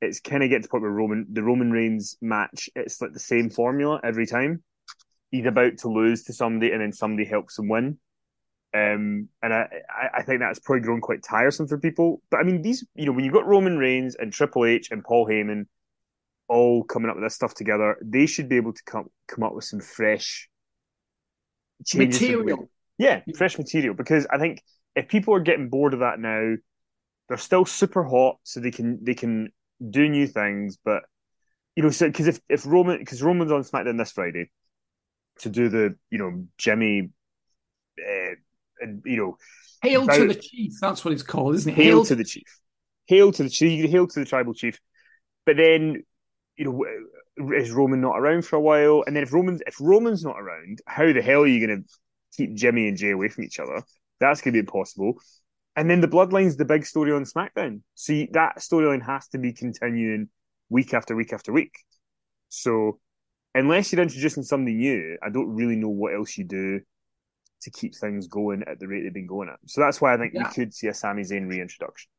[0.00, 3.12] it's kind of get to the point where Roman, the Roman Reigns match, it's like
[3.12, 4.62] the same formula every time.
[5.30, 7.98] He's about to lose to somebody, and then somebody helps him win.
[8.72, 9.68] Um, and I,
[10.14, 12.22] I think that's probably grown quite tiresome for people.
[12.30, 15.04] But I mean, these, you know, when you've got Roman Reigns and Triple H and
[15.04, 15.66] Paul Heyman
[16.48, 19.54] all coming up with this stuff together, they should be able to come come up
[19.54, 20.49] with some fresh
[21.94, 22.70] material.
[22.98, 23.94] Yeah, fresh material.
[23.94, 24.62] Because I think
[24.94, 26.56] if people are getting bored of that now,
[27.28, 29.52] they're still super hot, so they can they can
[29.88, 30.78] do new things.
[30.84, 31.02] But
[31.76, 34.50] you know, so because if if Roman because Roman's on SmackDown this Friday
[35.38, 37.10] to do the you know Jimmy,
[37.98, 38.34] uh,
[38.80, 39.38] and you know,
[39.82, 40.72] hail about, to the chief.
[40.80, 41.76] That's what it's called, isn't it?
[41.76, 42.58] Hail, hail to the chief.
[43.06, 43.90] Hail to the chief.
[43.90, 44.78] Hail to the tribal chief.
[45.46, 46.02] But then
[46.56, 46.84] you know
[47.54, 49.04] is Roman not around for a while?
[49.06, 51.88] And then if Roman's if Roman's not around, how the hell are you going to
[52.36, 53.82] keep Jimmy and Jey away from each other?
[54.20, 55.14] That's going to be impossible.
[55.76, 57.82] And then the bloodline's the big story on SmackDown.
[57.94, 60.28] See, that storyline has to be continuing
[60.68, 61.72] week after week after week.
[62.48, 62.98] So
[63.54, 66.80] unless you're introducing something new, I don't really know what else you do
[67.62, 69.58] to keep things going at the rate they've been going at.
[69.66, 70.48] So that's why I think yeah.
[70.48, 72.10] we could see a Sami Zayn reintroduction.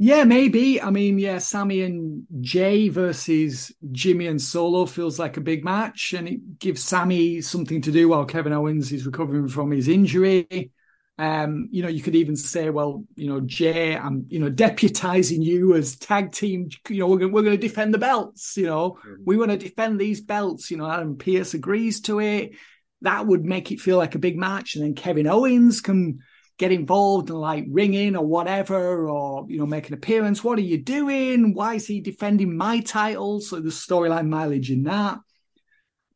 [0.00, 0.80] Yeah, maybe.
[0.80, 6.14] I mean, yeah, Sami and Jey versus Jimmy and Solo feels like a big match,
[6.16, 10.70] and it gives Sami something to do while Kevin Owens is recovering from his injury.
[11.18, 15.42] Um, you know, you could even say, well, you know, Jey, I'm, you know, deputizing
[15.42, 16.68] you as tag team.
[16.88, 18.56] You know, we're going, we're going to defend the belts.
[18.56, 19.24] You know, mm-hmm.
[19.26, 20.70] we want to defend these belts.
[20.70, 22.52] You know, Adam Pearce agrees to it.
[23.00, 26.20] That would make it feel like a big match, and then Kevin Owens can
[26.58, 30.42] get involved and like ring in or whatever, or you know, make an appearance.
[30.42, 31.54] What are you doing?
[31.54, 33.40] Why is he defending my title?
[33.40, 35.18] So the storyline mileage in that.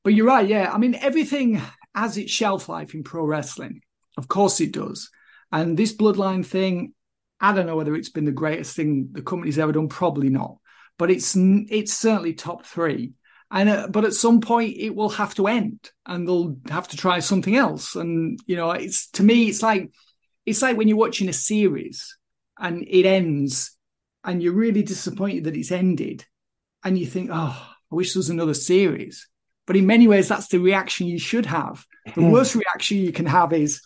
[0.02, 0.70] But you're right, yeah.
[0.72, 1.62] I mean, everything
[1.94, 3.82] has its shelf life in pro wrestling.
[4.18, 5.10] Of course it does.
[5.52, 6.92] And this bloodline thing,
[7.40, 9.88] I don't know whether it's been the greatest thing the company's ever done.
[9.88, 10.56] Probably not.
[10.98, 13.12] But it's it's certainly top three.
[13.50, 16.96] And uh, but at some point it will have to end, and they'll have to
[16.96, 17.96] try something else.
[17.96, 19.90] And you know, it's to me, it's like
[20.46, 22.16] it's like when you're watching a series
[22.58, 23.76] and it ends
[24.24, 26.24] and you're really disappointed that it's ended
[26.84, 29.28] and you think, oh, I wish there was another series.
[29.66, 31.84] But in many ways, that's the reaction you should have.
[32.04, 32.32] The mm.
[32.32, 33.80] worst reaction you can have is,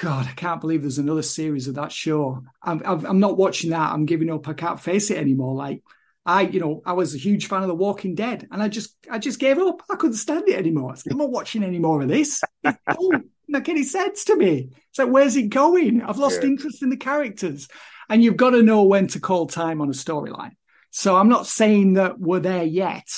[0.00, 2.42] God, I can't believe there's another series of that show.
[2.62, 3.92] I'm, I'm not watching that.
[3.92, 4.46] I'm giving up.
[4.46, 5.54] I can't face it anymore.
[5.54, 5.82] Like
[6.26, 8.96] I, you know, I was a huge fan of The Walking Dead, and I just,
[9.08, 9.82] I just gave up.
[9.88, 10.94] I couldn't stand it anymore.
[11.08, 12.42] I'm not watching any more of this.
[12.64, 14.70] It don't make any sense to me.
[14.90, 16.02] It's like, where's it going?
[16.02, 16.48] I've lost yeah.
[16.48, 17.68] interest in the characters,
[18.08, 20.52] and you've got to know when to call time on a storyline.
[20.90, 23.08] So I'm not saying that we're there yet,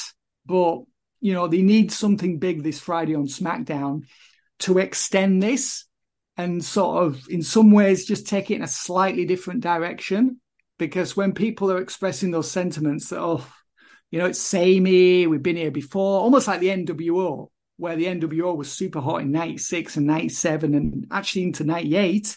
[0.47, 0.81] but
[1.20, 4.03] you know, they need something big this Friday on SmackDown
[4.61, 5.85] to extend this
[6.37, 10.41] and sort of, in some ways, just take it in a slightly different direction
[10.79, 13.45] because when people are expressing those sentiments that oh
[14.11, 17.49] you know it's samey we've been here before almost like the nwo
[17.79, 22.37] where the nwo was super hot in 96 and 97 and actually into 98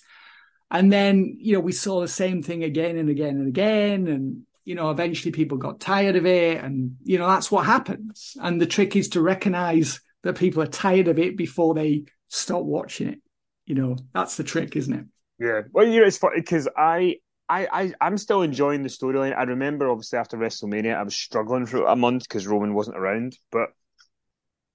[0.72, 4.08] and then you know we saw the same thing again and again and again.
[4.08, 6.64] And you know eventually people got tired of it.
[6.64, 8.38] And you know that's what happens.
[8.42, 12.64] And the trick is to recognize that people are tired of it before they stop
[12.64, 13.20] watching it.
[13.66, 15.06] You know that's the trick isn't it?
[15.40, 15.62] Yeah.
[15.74, 17.18] Well you know it's funny because i
[17.50, 19.38] I, I am still enjoying the storyline.
[19.38, 23.38] I remember obviously after WrestleMania, I was struggling for a month because Roman wasn't around.
[23.52, 23.72] But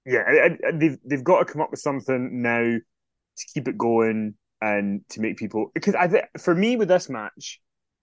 [0.07, 3.77] yeah, I, I, they've they've got to come up with something now to keep it
[3.77, 7.59] going and to make people because I think for me with this match,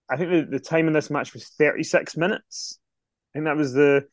[0.08, 2.78] I think the, the time in this match was 36 minutes.
[3.32, 4.06] I think that was the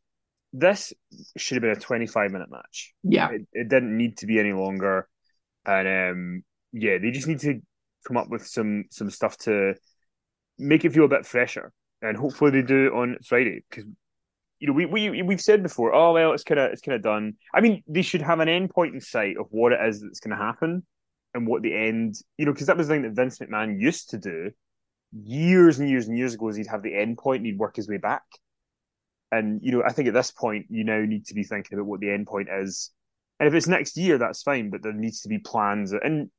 [0.54, 0.94] this
[1.38, 2.94] should have been a 25 minute match.
[3.04, 5.10] Yeah, it, it didn't need to be any longer,
[5.66, 7.60] and um, yeah, they just need to
[8.08, 9.76] come up with some some stuff to
[10.58, 13.84] make it feel a bit fresher, and hopefully they do on Friday because
[14.62, 17.02] you know we we we've said before, oh well, it's kind of it's kind of
[17.02, 17.34] done.
[17.54, 20.20] I mean, they should have an end point in sight of what it is that's
[20.20, 20.86] going to happen
[21.34, 24.12] and what the end, you know, because that was the thing that Vince McMahon used
[24.12, 24.52] to do
[25.14, 27.76] years and years and years ago is he'd have the end point and he'd work
[27.76, 28.22] his way back.
[29.32, 31.88] And you know, I think at this point you now need to be thinking about
[31.88, 32.92] what the end point is.
[33.40, 35.92] And if it's next year, that's fine, but there needs to be plans.
[35.92, 36.30] And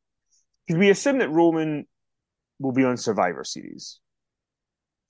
[0.65, 1.89] because we assume that Roman
[2.61, 3.99] will be on Survivor Series,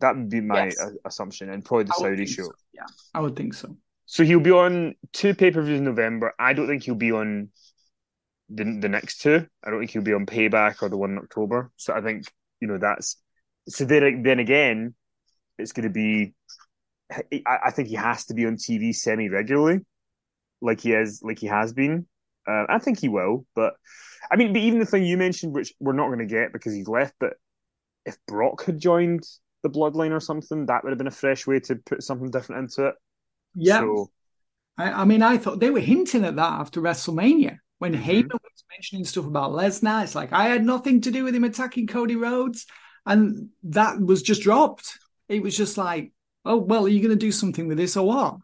[0.03, 0.91] that would be my yes.
[1.05, 2.45] assumption, and probably the Saudi show.
[2.45, 2.53] So.
[2.75, 3.77] Yeah, I would think so.
[4.07, 6.35] So he'll be on two pay per views in November.
[6.39, 7.49] I don't think he'll be on
[8.51, 9.47] the the next two.
[9.65, 11.71] I don't think he'll be on Payback or the one in October.
[11.77, 12.27] So I think
[12.61, 13.17] you know that's
[13.69, 14.95] so then then again,
[15.59, 16.35] it's going to be.
[17.11, 19.81] I, I think he has to be on TV semi regularly,
[20.63, 22.07] like he is, like he has been.
[22.49, 23.75] Uh, I think he will, but
[24.31, 26.75] I mean, but even the thing you mentioned, which we're not going to get because
[26.75, 27.35] he's left, but
[28.05, 29.25] if Brock had joined
[29.63, 32.63] the Bloodline or something, that would have been a fresh way to put something different
[32.63, 32.95] into it.
[33.55, 33.81] Yeah.
[33.81, 34.11] So,
[34.79, 38.11] I, I, mean, I thought they were hinting at that after WrestleMania when mm-hmm.
[38.11, 40.05] Heyman was mentioning stuff about Lesnar.
[40.05, 42.67] It's like I had nothing to do with him attacking Cody Rhodes,
[43.05, 44.99] and that was just dropped.
[45.29, 46.13] It was just like,
[46.45, 48.37] oh well, are you going to do something with this or what?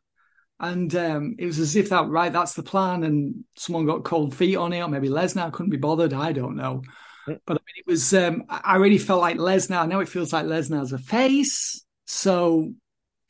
[0.61, 4.35] And um, it was as if that right, that's the plan, and someone got cold
[4.35, 6.13] feet on it, or maybe Lesnar couldn't be bothered.
[6.13, 6.83] I don't know.
[7.47, 8.15] But I mean, it was.
[8.15, 9.89] Um, I really felt like Lesnar.
[9.89, 11.85] Now it feels like Lesnar's a face.
[12.07, 12.73] So,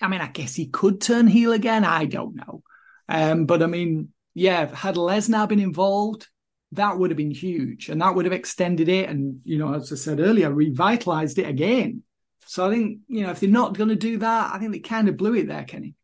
[0.01, 1.85] I mean, I guess he could turn heel again.
[1.85, 2.63] I don't know.
[3.09, 6.29] Um, but I mean, yeah, had Lesnar been involved,
[6.73, 9.93] that would have been huge, and that would have extended it, and you know, as
[9.93, 12.03] I said earlier, revitalized it again.
[12.47, 14.79] So I think you know, if they're not going to do that, I think they
[14.79, 15.95] kind of blew it there, Kenny.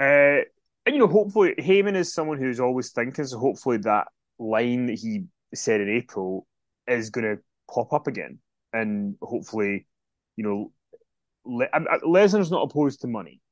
[0.00, 0.44] Uh,
[0.86, 3.24] and you know, hopefully Heyman is someone who's always thinking.
[3.24, 5.24] So hopefully that line that he
[5.54, 6.46] said in April
[6.86, 7.42] is going to
[7.72, 8.38] pop up again,
[8.72, 9.86] and hopefully,
[10.36, 10.72] you know,
[11.44, 11.68] Le-
[12.06, 13.40] Lesnar's not opposed to money.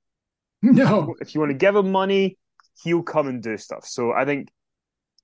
[0.61, 2.37] No, if you want to give him money,
[2.83, 3.87] he'll come and do stuff.
[3.87, 4.49] So I think,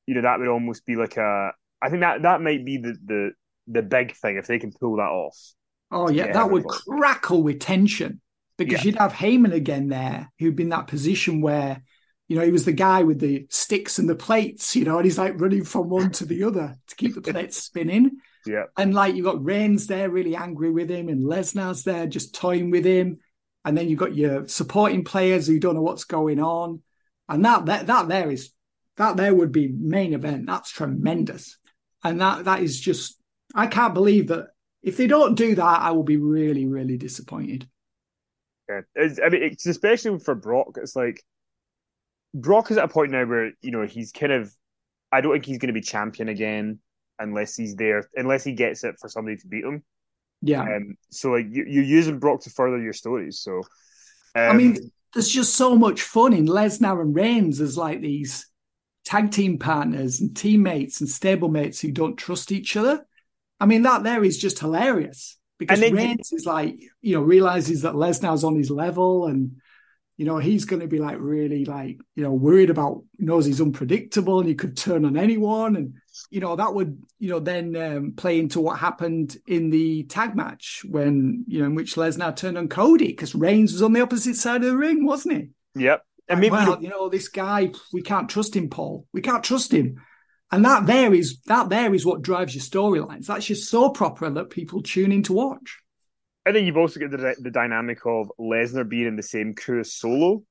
[0.06, 1.50] you know, that would almost be like a.
[1.82, 3.30] I think that that might be the the
[3.66, 5.36] the big thing if they can pull that off.
[5.90, 8.20] Oh yeah, that would crackle with tension
[8.56, 8.92] because yeah.
[8.92, 11.82] you'd have Heyman again there, who'd been that position where,
[12.28, 15.04] you know, he was the guy with the sticks and the plates, you know, and
[15.04, 18.12] he's like running from one to the other to keep the plates spinning.
[18.46, 18.64] Yeah.
[18.76, 22.70] And like you've got Reigns there really angry with him, and Lesnar's there just toying
[22.70, 23.18] with him.
[23.64, 26.82] And then you've got your supporting players who don't know what's going on.
[27.28, 28.52] And that that that there is
[28.96, 30.46] that there would be main event.
[30.46, 31.58] That's tremendous.
[32.02, 33.18] And that that is just
[33.54, 34.48] I can't believe that
[34.82, 37.66] if they don't do that, I will be really, really disappointed.
[38.68, 40.76] Yeah, it's, I mean, it's especially for Brock.
[40.80, 41.22] It's like
[42.34, 44.52] Brock is at a point now where you know he's kind of.
[45.12, 46.80] I don't think he's going to be champion again
[47.20, 49.84] unless he's there, unless he gets it for somebody to beat him.
[50.42, 50.62] Yeah.
[50.62, 53.38] Um, so like you, you're using Brock to further your stories.
[53.38, 53.58] So,
[54.34, 58.50] um, I mean, there's just so much fun in Lesnar and Reigns as like these
[59.04, 63.06] tag team partners and teammates and stablemates who don't trust each other.
[63.60, 66.36] I mean, that there is just hilarious because Reigns you...
[66.36, 69.60] is like, you know, realizes that Lesnar's on his level and,
[70.16, 73.60] you know, he's going to be like really like, you know, worried about, knows he's
[73.60, 75.74] unpredictable and he could turn on anyone.
[75.74, 75.94] And,
[76.30, 80.36] you know, that would, you know, then um, play into what happened in the tag
[80.36, 84.02] match when, you know, in which Lesnar turned on Cody because Reigns was on the
[84.02, 85.82] opposite side of the ring, wasn't he?
[85.82, 86.04] Yep.
[86.30, 89.06] I mean, well, you know, this guy, we can't trust him, Paul.
[89.12, 90.00] We can't trust him.
[90.50, 93.26] And that there is that there is what drives your storylines.
[93.26, 95.80] That's your soap opera that people tune in to watch.
[96.46, 99.80] I think you've also got the the dynamic of Lesnar being in the same crew
[99.80, 100.42] as Solo,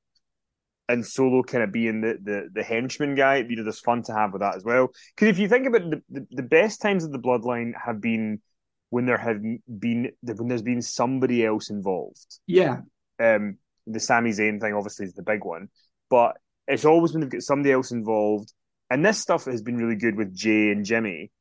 [0.90, 3.38] and Solo kind of being the the, the henchman guy.
[3.38, 4.90] You know, there's fun to have with that as well.
[5.16, 8.42] Because if you think about the, the, the best times of the Bloodline have been
[8.90, 12.40] when there have been when there's been somebody else involved.
[12.48, 12.82] Yeah.
[13.20, 15.68] Um, the Sami Zayn thing obviously is the big one,
[16.10, 16.38] but
[16.68, 18.54] it's always when they've got somebody else involved
[18.94, 21.32] and this stuff has been really good with Jey and Jimmy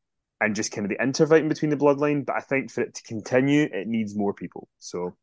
[0.43, 2.27] and just kind of the interfighting between the bloodline.
[2.27, 4.69] But I think for it to continue, it needs more people.
[4.79, 5.17] So,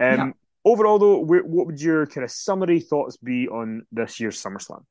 [0.00, 0.30] um, yeah.
[0.64, 4.84] overall, though, what would your kind of summary thoughts be on this year's SummerSlam?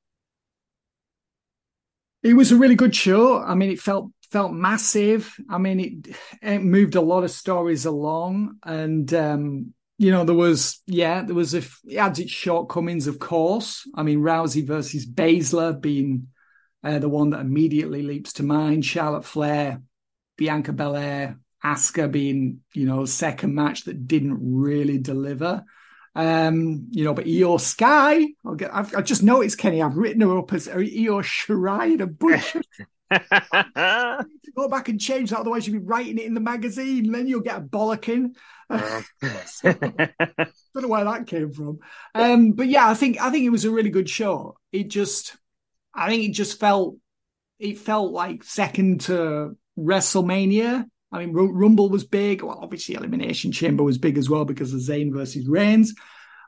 [2.21, 3.39] It was a really good show.
[3.39, 5.35] I mean, it felt felt massive.
[5.49, 10.35] I mean, it it moved a lot of stories along, and um, you know, there
[10.35, 13.87] was yeah, there was a it had its shortcomings, of course.
[13.95, 16.27] I mean, Rousey versus Baszler being
[16.83, 19.81] uh, the one that immediately leaps to mind, Charlotte Flair,
[20.37, 25.63] Bianca Belair, Asuka being, you know, second match that didn't really deliver.
[26.15, 30.21] Um, you know, but Iyo Sky, I'll get, I've, I just noticed, Kenny, I've written
[30.21, 32.55] her up as Iyo Shirai in a bunch
[34.55, 37.41] go back and change that, otherwise you'll be writing it in the magazine, then you'll
[37.41, 38.35] get a bollocking.
[39.45, 41.79] so, don't know where that came from.
[42.15, 44.57] Um, but yeah, I think I think it was a really good show.
[44.71, 45.37] It just
[45.93, 46.95] I think it just felt
[47.59, 50.85] it felt like second to WrestleMania.
[51.11, 52.41] I mean, Rumble was big.
[52.41, 55.93] Well, obviously, Elimination Chamber was big as well because of Zayn versus Reigns.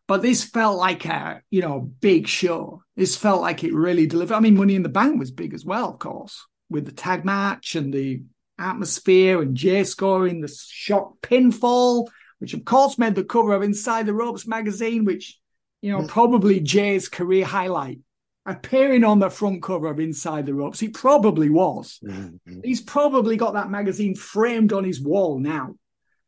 [0.08, 2.84] But this felt like a, you know, big show.
[2.96, 4.36] This felt like it really delivered.
[4.36, 7.26] I mean, Money in the Bank was big as well, of course, with the tag
[7.26, 8.24] match and the
[8.60, 12.08] atmosphere and Jey scoring the shock pinfall,
[12.40, 15.40] which of course made the cover of Inside the Ropes magazine, which,
[15.82, 16.08] you know, mm.
[16.08, 18.00] probably Jey's career highlight.
[18.48, 22.00] Appearing on the front cover of Inside the Ropes, he probably was.
[22.04, 22.60] Mm-hmm.
[22.64, 25.74] He's probably got that magazine framed on his wall now.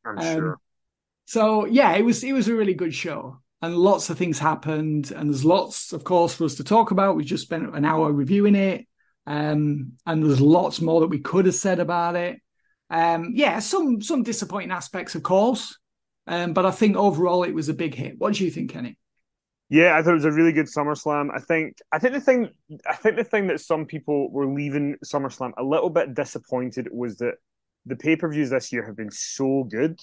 [0.04, 0.60] I'm um, sure.
[1.26, 3.40] So yeah, it was it was a really good show.
[3.62, 5.12] And lots of things happened.
[5.12, 7.16] And there's lots of course for us to talk about.
[7.16, 8.88] We just spent an hour reviewing it.
[9.28, 12.40] Um, and there's lots more that we could have said about it.
[12.90, 15.78] Um, yeah some some disappointing aspects of course.
[16.26, 18.16] Um, but i think overall it was a big hit.
[18.18, 18.98] What do you think kenny
[19.70, 21.30] yeah, I thought it was a really good SummerSlam.
[21.34, 22.50] I think I think the thing
[22.88, 27.18] I think the thing that some people were leaving SummerSlam a little bit disappointed was
[27.18, 27.36] that
[27.86, 30.00] the pay-per-views this year have been so good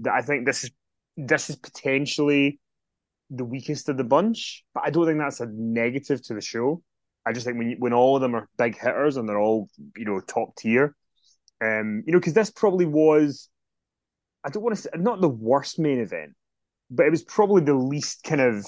[0.00, 0.70] that I think this is
[1.16, 2.60] this is potentially
[3.30, 6.82] the weakest of the bunch, but I don't think that's a negative to the show.
[7.26, 10.04] I just think when when all of them are big hitters and they're all you
[10.04, 10.94] know top tier,
[11.60, 13.48] um, you know, because this probably was,
[14.44, 16.34] I don't want to say not the worst main event,
[16.90, 18.66] but it was probably the least kind of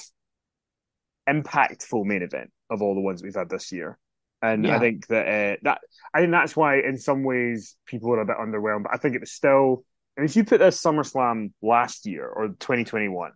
[1.28, 3.98] impactful main event of all the ones we've had this year.
[4.42, 4.76] And yeah.
[4.76, 5.80] I think that uh, that
[6.14, 8.84] I think that's why in some ways people are a bit underwhelmed.
[8.84, 9.84] But I think it was still
[10.16, 13.32] and if you put this SummerSlam last year or 2021,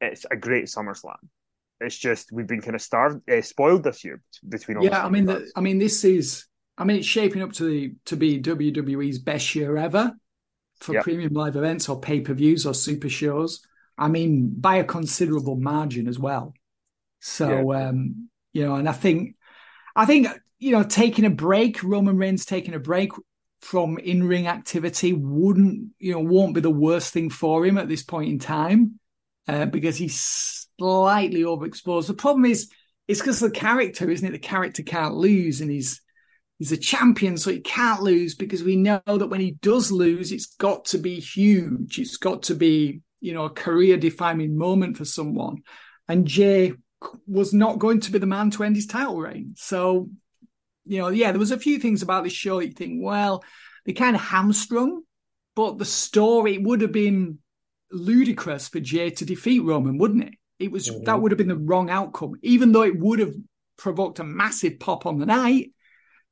[0.00, 1.16] it's a great SummerSlam.
[1.80, 4.76] It's just we've been kind of starved, uh, spoiled this year between.
[4.76, 6.46] All yeah, I mean, the, I mean, this is,
[6.78, 10.12] I mean, it's shaping up to the to be WWE's best year ever
[10.78, 11.02] for yep.
[11.02, 13.66] premium live events or pay per views or super shows.
[13.96, 16.54] I mean, by a considerable margin as well.
[17.20, 17.88] So, yeah.
[17.88, 19.36] um, you know, and I think,
[19.96, 23.12] I think, you know, taking a break, Roman Reigns taking a break
[23.64, 28.02] from in-ring activity wouldn't you know won't be the worst thing for him at this
[28.02, 29.00] point in time
[29.48, 32.06] uh, because he's slightly overexposed.
[32.06, 32.70] The problem is
[33.08, 34.32] it's because the character, isn't it?
[34.32, 36.02] The character can't lose, and he's
[36.58, 40.30] he's a champion, so he can't lose because we know that when he does lose,
[40.30, 41.98] it's got to be huge.
[41.98, 45.62] It's got to be you know a career-defining moment for someone.
[46.06, 46.74] And Jey
[47.26, 49.54] was not going to be the man to end his title reign.
[49.56, 50.10] So
[50.84, 53.42] you know, yeah, there was a few things about this show that you think, well,
[53.86, 55.02] they kind of hamstrung,
[55.56, 57.38] but the story would have been
[57.90, 60.34] ludicrous for Jey to defeat Roman, wouldn't it?
[60.58, 61.04] It was mm-hmm.
[61.04, 63.34] that would have been the wrong outcome, even though it would have
[63.78, 65.70] provoked a massive pop on the night.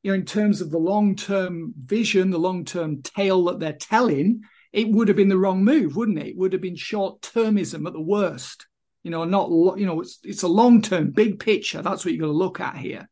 [0.03, 3.73] You know, in terms of the long term vision, the long term tale that they're
[3.73, 4.43] telling,
[4.73, 6.29] it would have been the wrong move, wouldn't it?
[6.29, 8.67] It would have been short termism at the worst.
[9.03, 11.83] You know, not you know, it's it's a long term, big picture.
[11.83, 13.09] That's what you're going to look at here.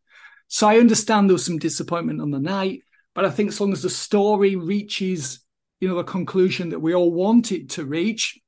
[0.48, 2.82] So I understand there was some disappointment on the night,
[3.14, 5.40] but I think as long as the story reaches,
[5.80, 8.38] you know, the conclusion that we all want it to reach,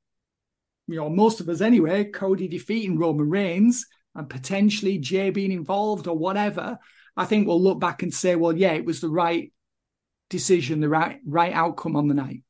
[0.87, 3.85] you know, most of us anyway, Cody defeating Roman Reigns
[4.15, 6.77] and potentially Jey being involved or whatever,
[7.15, 9.51] I think we'll look back and say, well, yeah, it was the right
[10.29, 12.42] decision, the right right outcome on the night.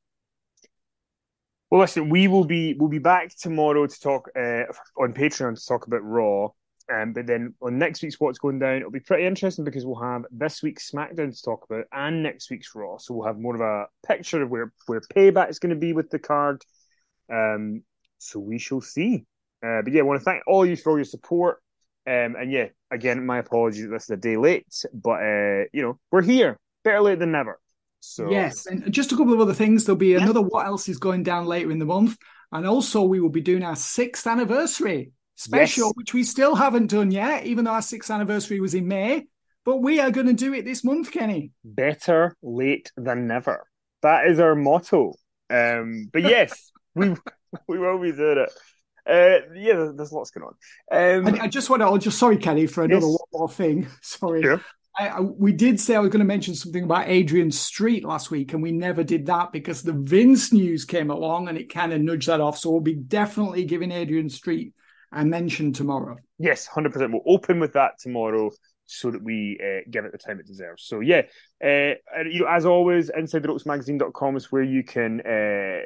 [1.73, 5.65] Well, listen, we will be we'll be back tomorrow to talk uh, on Patreon to
[5.65, 6.49] talk about Raw.
[6.93, 9.99] Um, but then on next week's What's Going Down, it'll be pretty interesting because we'll
[9.99, 12.99] have this week's SmackDown to talk about and next week's Raw.
[12.99, 15.93] So we'll have more of a picture of where, where payback is going to be
[15.93, 16.63] with the card.
[17.33, 17.81] Um,
[18.19, 19.25] so we shall see.
[19.65, 21.57] Uh, but yeah, I want to thank all you for all your support.
[22.05, 23.89] Um, and yeah, again, my apologies.
[23.89, 26.55] This is a day late, but uh, you know we're here.
[26.83, 27.59] Better late than never.
[28.05, 29.85] So yes, and just a couple of other things.
[29.85, 30.21] There'll be yeah.
[30.21, 32.17] another what else is going down later in the month,
[32.51, 35.93] and also we will be doing our sixth anniversary special, yes.
[35.95, 39.23] which we still haven't done yet, even though our sixth anniversary was in May.
[39.63, 41.51] But we are going to do it this month, Kenny.
[41.63, 43.65] Better late than never.
[44.01, 45.13] That is our motto.
[45.49, 47.15] Um, but yes, we
[47.69, 48.51] we will be doing it.
[49.07, 51.25] Uh, yeah, there's lots going on.
[51.25, 53.17] Um, I, I, just want to, just sorry, Kenny, for another yes.
[53.29, 53.87] one more thing.
[54.01, 54.59] Sorry.
[54.97, 58.29] I, I, we did say I was going to mention something about Adrian Street last
[58.29, 61.93] week, and we never did that because the Vince news came along and it kind
[61.93, 62.57] of nudged that off.
[62.57, 64.73] So we'll be definitely giving Adrian Street
[65.11, 66.17] a mention tomorrow.
[66.37, 67.11] Yes, 100%.
[67.11, 68.51] We'll open with that tomorrow
[68.85, 70.83] so that we uh, give it the time it deserves.
[70.83, 71.23] So, yeah,
[71.63, 71.95] uh,
[72.25, 75.85] you know, as always, InsideTheRopesMagazine.com is where you can uh,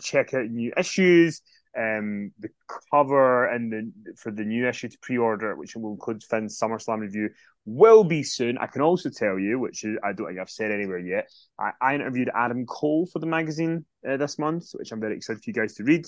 [0.00, 1.40] check out new issues,
[1.78, 2.48] um, the
[2.90, 7.30] cover and the for the new issue to pre-order, which will include Fin's SummerSlam review,
[7.64, 8.58] will be soon.
[8.58, 11.94] I can also tell you, which I don't think I've said anywhere yet, I, I
[11.94, 15.54] interviewed Adam Cole for the magazine uh, this month, which I'm very excited for you
[15.54, 16.06] guys to read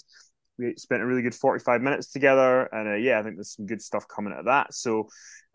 [0.56, 3.66] we spent a really good 45 minutes together and uh, yeah i think there's some
[3.66, 5.08] good stuff coming out of that so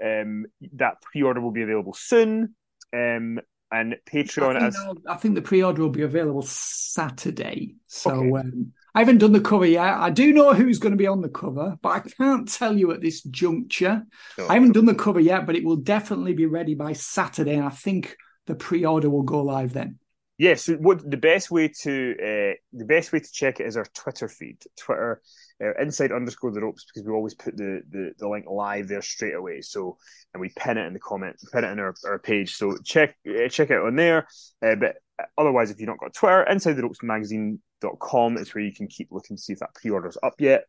[0.03, 2.53] um, that pre-order will be available soon
[2.93, 3.39] um,
[3.71, 4.55] and Patreon.
[4.55, 4.95] I think, as...
[5.07, 7.75] I think the pre-order will be available Saturday.
[7.87, 8.47] So okay.
[8.47, 9.83] um, I haven't done the cover yet.
[9.83, 12.91] I do know who's going to be on the cover, but I can't tell you
[12.91, 14.03] at this juncture.
[14.49, 17.55] I haven't done the cover yet, but it will definitely be ready by Saturday.
[17.55, 18.15] And I think
[18.47, 19.99] the pre-order will go live then.
[20.39, 23.85] Yes, what the best way to uh, the best way to check it is our
[23.93, 25.21] Twitter feed, Twitter
[25.61, 29.01] uh, inside underscore the ropes, because we always put the, the, the link live there
[29.01, 29.59] straight away.
[29.59, 29.97] So
[30.33, 32.55] and we pin it in the comment, pin it in our, our page.
[32.55, 34.29] So check uh, check it on there.
[34.65, 34.95] Uh, but
[35.37, 39.09] otherwise, if you've not got Twitter, inside the ropes magazine.com is where you can keep
[39.11, 40.65] looking to see if that pre order's up yet.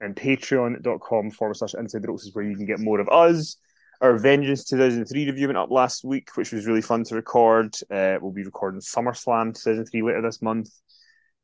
[0.00, 3.56] And patreon.com forward slash inside the ropes is where you can get more of us
[4.00, 7.74] our Vengeance 2003 review went up last week, which was really fun to record.
[7.90, 10.68] Uh, we'll be recording SummerSlam 2003 later this month.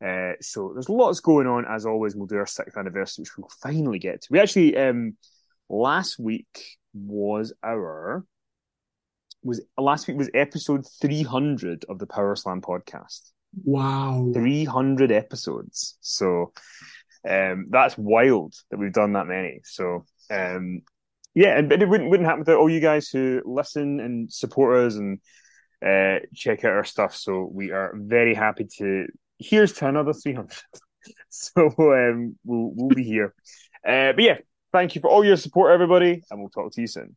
[0.04, 2.16] Uh, so there's lots going on as always.
[2.16, 4.28] We'll do our sixth anniversary, which we'll finally get to.
[4.30, 5.16] We actually um,
[5.68, 8.24] last week was our
[9.42, 13.30] was last week was episode 300 of the Power Slam podcast.
[13.64, 15.96] Wow, 300 episodes.
[16.00, 16.52] So
[17.28, 19.60] um, that's wild that we've done that many.
[19.64, 20.82] So um,
[21.34, 24.78] yeah, and but it wouldn't wouldn't happen without all you guys who listen and support
[24.78, 25.18] us and
[25.84, 27.14] uh, check out our stuff.
[27.14, 29.06] So we are very happy to.
[29.38, 30.58] Here's to another three hundred.
[31.28, 33.34] so um, we'll we'll be here.
[33.86, 34.38] Uh, but yeah,
[34.72, 37.16] thank you for all your support, everybody, and we'll talk to you soon.